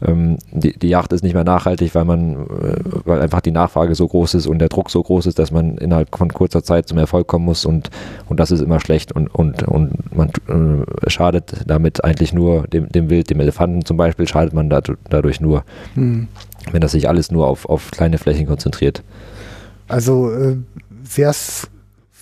[0.04, 3.94] ähm, die, die Yacht ist nicht mehr nachhaltig, weil man, äh, weil einfach die Nachfrage
[3.94, 6.88] so groß ist und der Druck so groß ist, dass man innerhalb von kurzer Zeit
[6.88, 7.90] zum Erfolg kommen muss und,
[8.28, 12.88] und das ist immer schlecht und, und, und man äh, schadet damit eigentlich nur dem,
[12.88, 16.28] dem Wild, dem Elefanten zum Beispiel, schadet man dadurch nur, hm.
[16.72, 19.02] wenn das sich alles nur auf, auf kleine Flächen konzentriert.
[19.88, 20.56] Also äh,
[21.14, 21.68] wäre es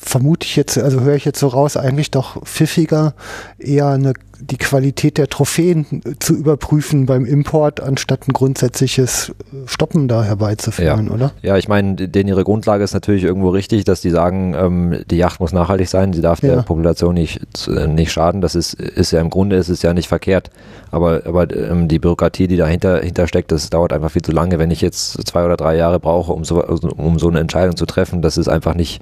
[0.02, 3.14] vermute ich jetzt, also höre ich jetzt so raus, eigentlich doch pfiffiger,
[3.58, 4.14] eher eine
[4.51, 9.32] die Qualität der Trophäen zu überprüfen beim Import, anstatt ein grundsätzliches
[9.66, 11.12] Stoppen da herbeizuführen, ja.
[11.12, 11.32] oder?
[11.43, 15.16] Ja, ich meine, denn ihre Grundlage ist natürlich irgendwo richtig, dass die sagen, ähm, die
[15.16, 16.57] Yacht muss nachhaltig sein, sie darf ja.
[16.57, 18.40] der Population nicht, äh, nicht schaden.
[18.40, 20.51] Das ist, ist ja im Grunde ist es ja nicht verkehrt.
[20.90, 24.59] Aber, aber ähm, die Bürokratie, die dahinter hinter steckt, das dauert einfach viel zu lange.
[24.59, 27.86] Wenn ich jetzt zwei oder drei Jahre brauche, um so, um so eine Entscheidung zu
[27.86, 29.01] treffen, das ist einfach nicht,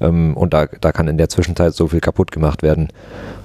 [0.00, 2.88] ähm, und da, da kann in der Zwischenzeit so viel kaputt gemacht werden.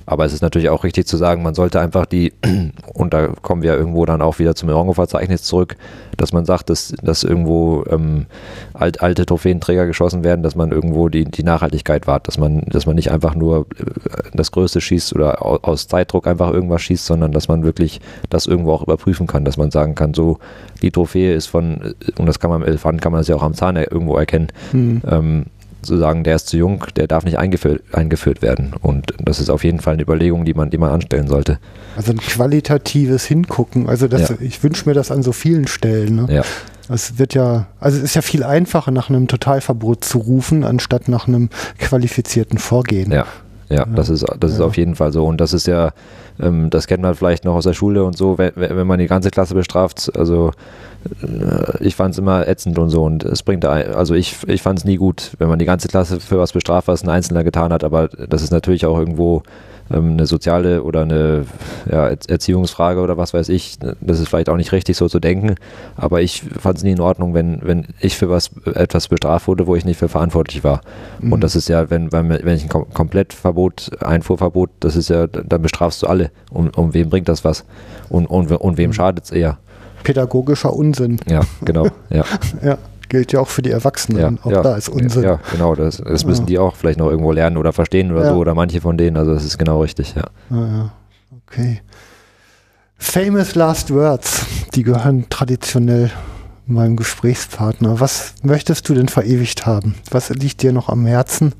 [0.05, 2.33] Aber es ist natürlich auch richtig zu sagen, man sollte einfach die,
[2.93, 5.75] und da kommen wir irgendwo dann auch wieder zum Erongo-Verzeichnis zurück,
[6.17, 8.25] dass man sagt, dass, dass irgendwo ähm,
[8.73, 12.85] alt, alte Trophäenträger geschossen werden, dass man irgendwo die, die Nachhaltigkeit wahrt, dass man, dass
[12.85, 13.85] man nicht einfach nur äh,
[14.33, 18.73] das Größte schießt oder aus Zeitdruck einfach irgendwas schießt, sondern dass man wirklich das irgendwo
[18.73, 20.39] auch überprüfen kann, dass man sagen kann, so
[20.81, 23.43] die Trophäe ist von, und das kann man im Elefant, kann man das ja auch
[23.43, 25.01] am Zahn irgendwo erkennen, mhm.
[25.09, 25.45] ähm,
[25.83, 28.73] zu sagen, der ist zu jung, der darf nicht eingeführt, eingeführt werden.
[28.81, 31.59] Und das ist auf jeden Fall eine Überlegung, die man, die man anstellen sollte.
[31.95, 33.87] Also ein qualitatives Hingucken.
[33.87, 34.35] Also das, ja.
[34.39, 36.15] ich wünsche mir das an so vielen Stellen.
[36.15, 36.27] Ne?
[36.29, 36.43] Ja.
[36.89, 41.07] Es wird ja, also es ist ja viel einfacher, nach einem Totalverbot zu rufen, anstatt
[41.07, 43.11] nach einem qualifizierten Vorgehen.
[43.11, 43.25] Ja,
[43.69, 43.85] ja, ja.
[43.85, 45.25] das ist, das ist auf jeden Fall so.
[45.25, 45.91] Und das ist ja,
[46.39, 49.07] ähm, das kennt man vielleicht noch aus der Schule und so, wenn, wenn man die
[49.07, 50.51] ganze Klasse bestraft, also
[51.79, 54.85] ich fand es immer ätzend und so und es bringt, also ich, ich fand es
[54.85, 57.83] nie gut, wenn man die ganze Klasse für was bestraft, was ein Einzelner getan hat,
[57.83, 59.43] aber das ist natürlich auch irgendwo
[59.91, 61.45] ähm, eine soziale oder eine
[61.89, 63.77] ja, Erziehungsfrage oder was weiß ich.
[64.01, 65.55] Das ist vielleicht auch nicht richtig so zu denken,
[65.95, 69.67] aber ich fand es nie in Ordnung, wenn, wenn ich für was etwas bestraft wurde,
[69.67, 70.81] wo ich nicht für verantwortlich war.
[71.19, 71.33] Mhm.
[71.33, 75.61] Und das ist ja, wenn, wenn, wenn ich ein Komplettverbot, Einfuhrverbot, das ist ja, dann
[75.61, 76.31] bestrafst du alle.
[76.49, 77.65] Und um wem bringt das was?
[78.09, 78.93] Und, und, und wem mhm.
[78.93, 79.57] schadet es eher?
[80.03, 81.19] Pädagogischer Unsinn.
[81.27, 81.87] Ja, genau.
[82.09, 82.25] Ja.
[82.63, 82.77] ja
[83.13, 84.19] gilt ja auch für die Erwachsenen.
[84.19, 85.21] Ja, auch ja, da ist Unsinn.
[85.21, 85.75] Ja, genau.
[85.75, 88.35] Das, das müssen die auch vielleicht noch irgendwo lernen oder verstehen oder so.
[88.37, 89.17] Oder manche von denen.
[89.17, 90.23] Also das ist genau richtig, ja.
[90.49, 90.91] ja.
[91.45, 91.81] Okay.
[92.97, 96.09] Famous Last Words, die gehören traditionell
[96.65, 97.99] meinem Gesprächspartner.
[97.99, 99.93] Was möchtest du denn verewigt haben?
[100.09, 101.53] Was liegt dir noch am Herzen,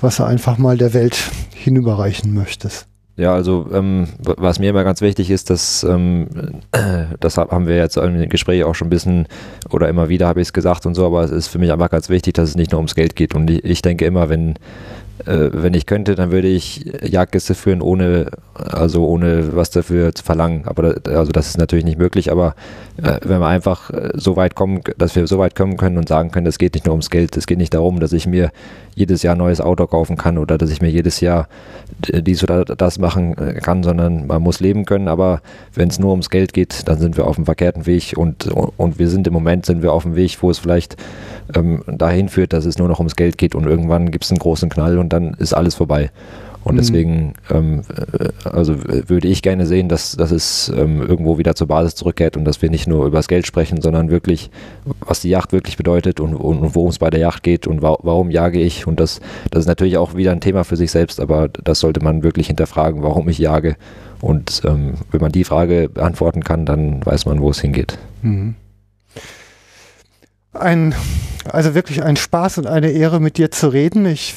[0.00, 1.16] was du einfach mal der Welt
[1.54, 2.86] hinüberreichen möchtest?
[3.22, 6.26] Ja, also ähm, was mir immer ganz wichtig ist, dass ähm,
[7.20, 9.28] das haben wir jetzt im Gespräch auch schon ein bisschen
[9.70, 11.88] oder immer wieder habe ich es gesagt und so, aber es ist für mich einfach
[11.88, 13.36] ganz wichtig, dass es nicht nur ums Geld geht.
[13.36, 14.56] Und ich, ich denke immer, wenn
[15.26, 20.24] äh, wenn ich könnte, dann würde ich Jagdgäste führen, ohne, also ohne was dafür zu
[20.24, 20.62] verlangen.
[20.66, 22.54] Aber da, also das ist natürlich nicht möglich, aber
[23.02, 26.08] äh, wenn wir einfach äh, so weit kommen, dass wir so weit kommen können und
[26.08, 28.50] sagen können, es geht nicht nur ums Geld, es geht nicht darum, dass ich mir
[28.94, 31.48] jedes Jahr ein neues Auto kaufen kann oder dass ich mir jedes Jahr
[31.98, 35.08] dies oder das machen äh, kann, sondern man muss leben können.
[35.08, 35.40] Aber
[35.74, 38.98] wenn es nur ums Geld geht, dann sind wir auf dem verkehrten Weg und, und
[38.98, 40.96] wir sind im Moment sind wir auf dem Weg, wo es vielleicht
[41.54, 44.38] ähm, dahin führt, dass es nur noch ums Geld geht und irgendwann gibt es einen
[44.38, 46.10] großen Knall und dann ist alles vorbei.
[46.64, 46.78] Und mhm.
[46.78, 47.82] deswegen, ähm,
[48.18, 52.36] äh, also würde ich gerne sehen, dass, dass es ähm, irgendwo wieder zur Basis zurückkehrt
[52.36, 54.50] und dass wir nicht nur über das Geld sprechen, sondern wirklich,
[55.00, 57.82] was die Yacht wirklich bedeutet und, und, und worum es bei der Yacht geht und
[57.82, 58.86] wa warum jage ich.
[58.86, 62.02] Und das, das ist natürlich auch wieder ein Thema für sich selbst, aber das sollte
[62.02, 63.76] man wirklich hinterfragen, warum ich jage.
[64.20, 67.98] Und ähm, wenn man die Frage beantworten kann, dann weiß man, wo es hingeht.
[68.22, 68.54] Mhm.
[70.54, 70.94] Ein,
[71.50, 74.04] also wirklich ein Spaß und eine Ehre, mit dir zu reden.
[74.04, 74.34] Ich,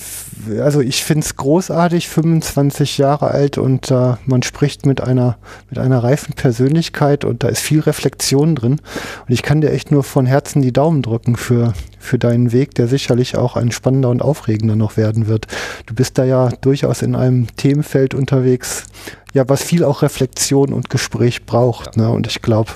[0.62, 5.38] also ich finde es großartig, 25 Jahre alt und äh, man spricht mit einer,
[5.70, 8.80] mit einer reifen Persönlichkeit und da ist viel Reflexion drin.
[9.28, 12.76] Und ich kann dir echt nur von Herzen die Daumen drücken für, für deinen Weg,
[12.76, 15.48] der sicherlich auch ein spannender und aufregender noch werden wird.
[15.86, 18.86] Du bist da ja durchaus in einem Themenfeld unterwegs,
[19.34, 21.98] ja, was viel auch Reflexion und Gespräch braucht.
[21.98, 22.04] Ja.
[22.04, 22.10] Ne?
[22.10, 22.72] Und ich glaube,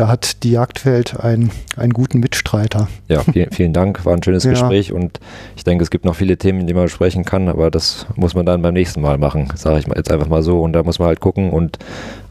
[0.00, 2.88] da hat die Jagdwelt ein, einen guten Mitstreiter.
[3.08, 4.52] Ja, vielen, vielen Dank, war ein schönes ja.
[4.52, 5.20] Gespräch und
[5.56, 8.46] ich denke, es gibt noch viele Themen, die man besprechen kann, aber das muss man
[8.46, 10.98] dann beim nächsten Mal machen, sage ich mal jetzt einfach mal so und da muss
[10.98, 11.78] man halt gucken und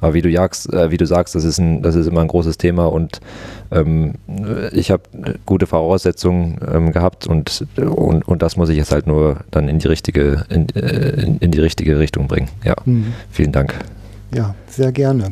[0.01, 2.27] aber wie du jagst, äh, wie du sagst, das ist ein, das ist immer ein
[2.27, 3.19] großes Thema und
[3.71, 4.15] ähm,
[4.71, 5.03] ich habe
[5.45, 9.77] gute Voraussetzungen ähm, gehabt und, und, und das muss ich jetzt halt nur dann in
[9.77, 12.49] die richtige, in, äh, in, in die richtige Richtung bringen.
[12.63, 13.13] Ja, mhm.
[13.29, 13.75] vielen Dank.
[14.33, 15.31] Ja, sehr gerne.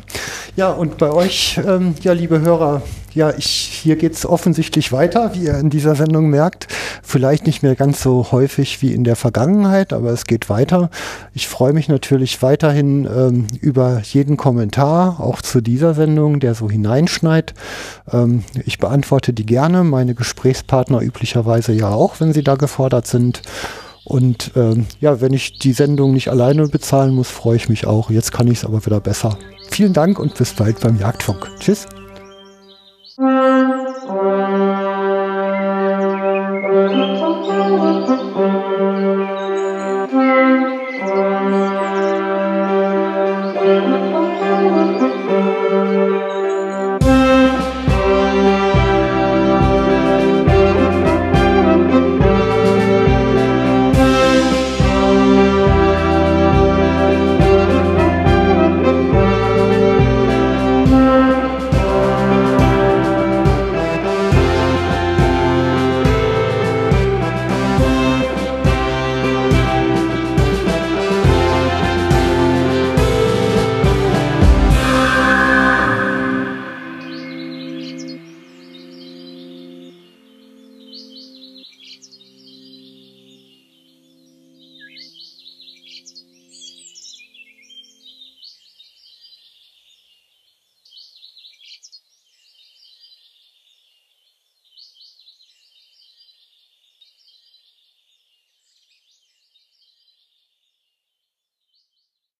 [0.56, 2.82] Ja, und bei euch, ähm, ja, liebe Hörer,
[3.14, 6.66] ja, ich, hier geht es offensichtlich weiter, wie ihr in dieser Sendung merkt.
[7.02, 10.90] Vielleicht nicht mehr ganz so häufig wie in der Vergangenheit, aber es geht weiter.
[11.32, 16.68] Ich freue mich natürlich weiterhin ähm, über jeden Kommentar, auch zu dieser Sendung, der so
[16.68, 17.54] hineinschneit.
[18.12, 23.42] Ähm, ich beantworte die gerne, meine Gesprächspartner üblicherweise ja auch, wenn sie da gefordert sind.
[24.08, 28.10] Und ähm, ja, wenn ich die Sendung nicht alleine bezahlen muss, freue ich mich auch.
[28.10, 29.36] Jetzt kann ich es aber wieder besser.
[29.70, 31.46] Vielen Dank und bis bald beim Jagdfunk.
[31.60, 31.86] Tschüss.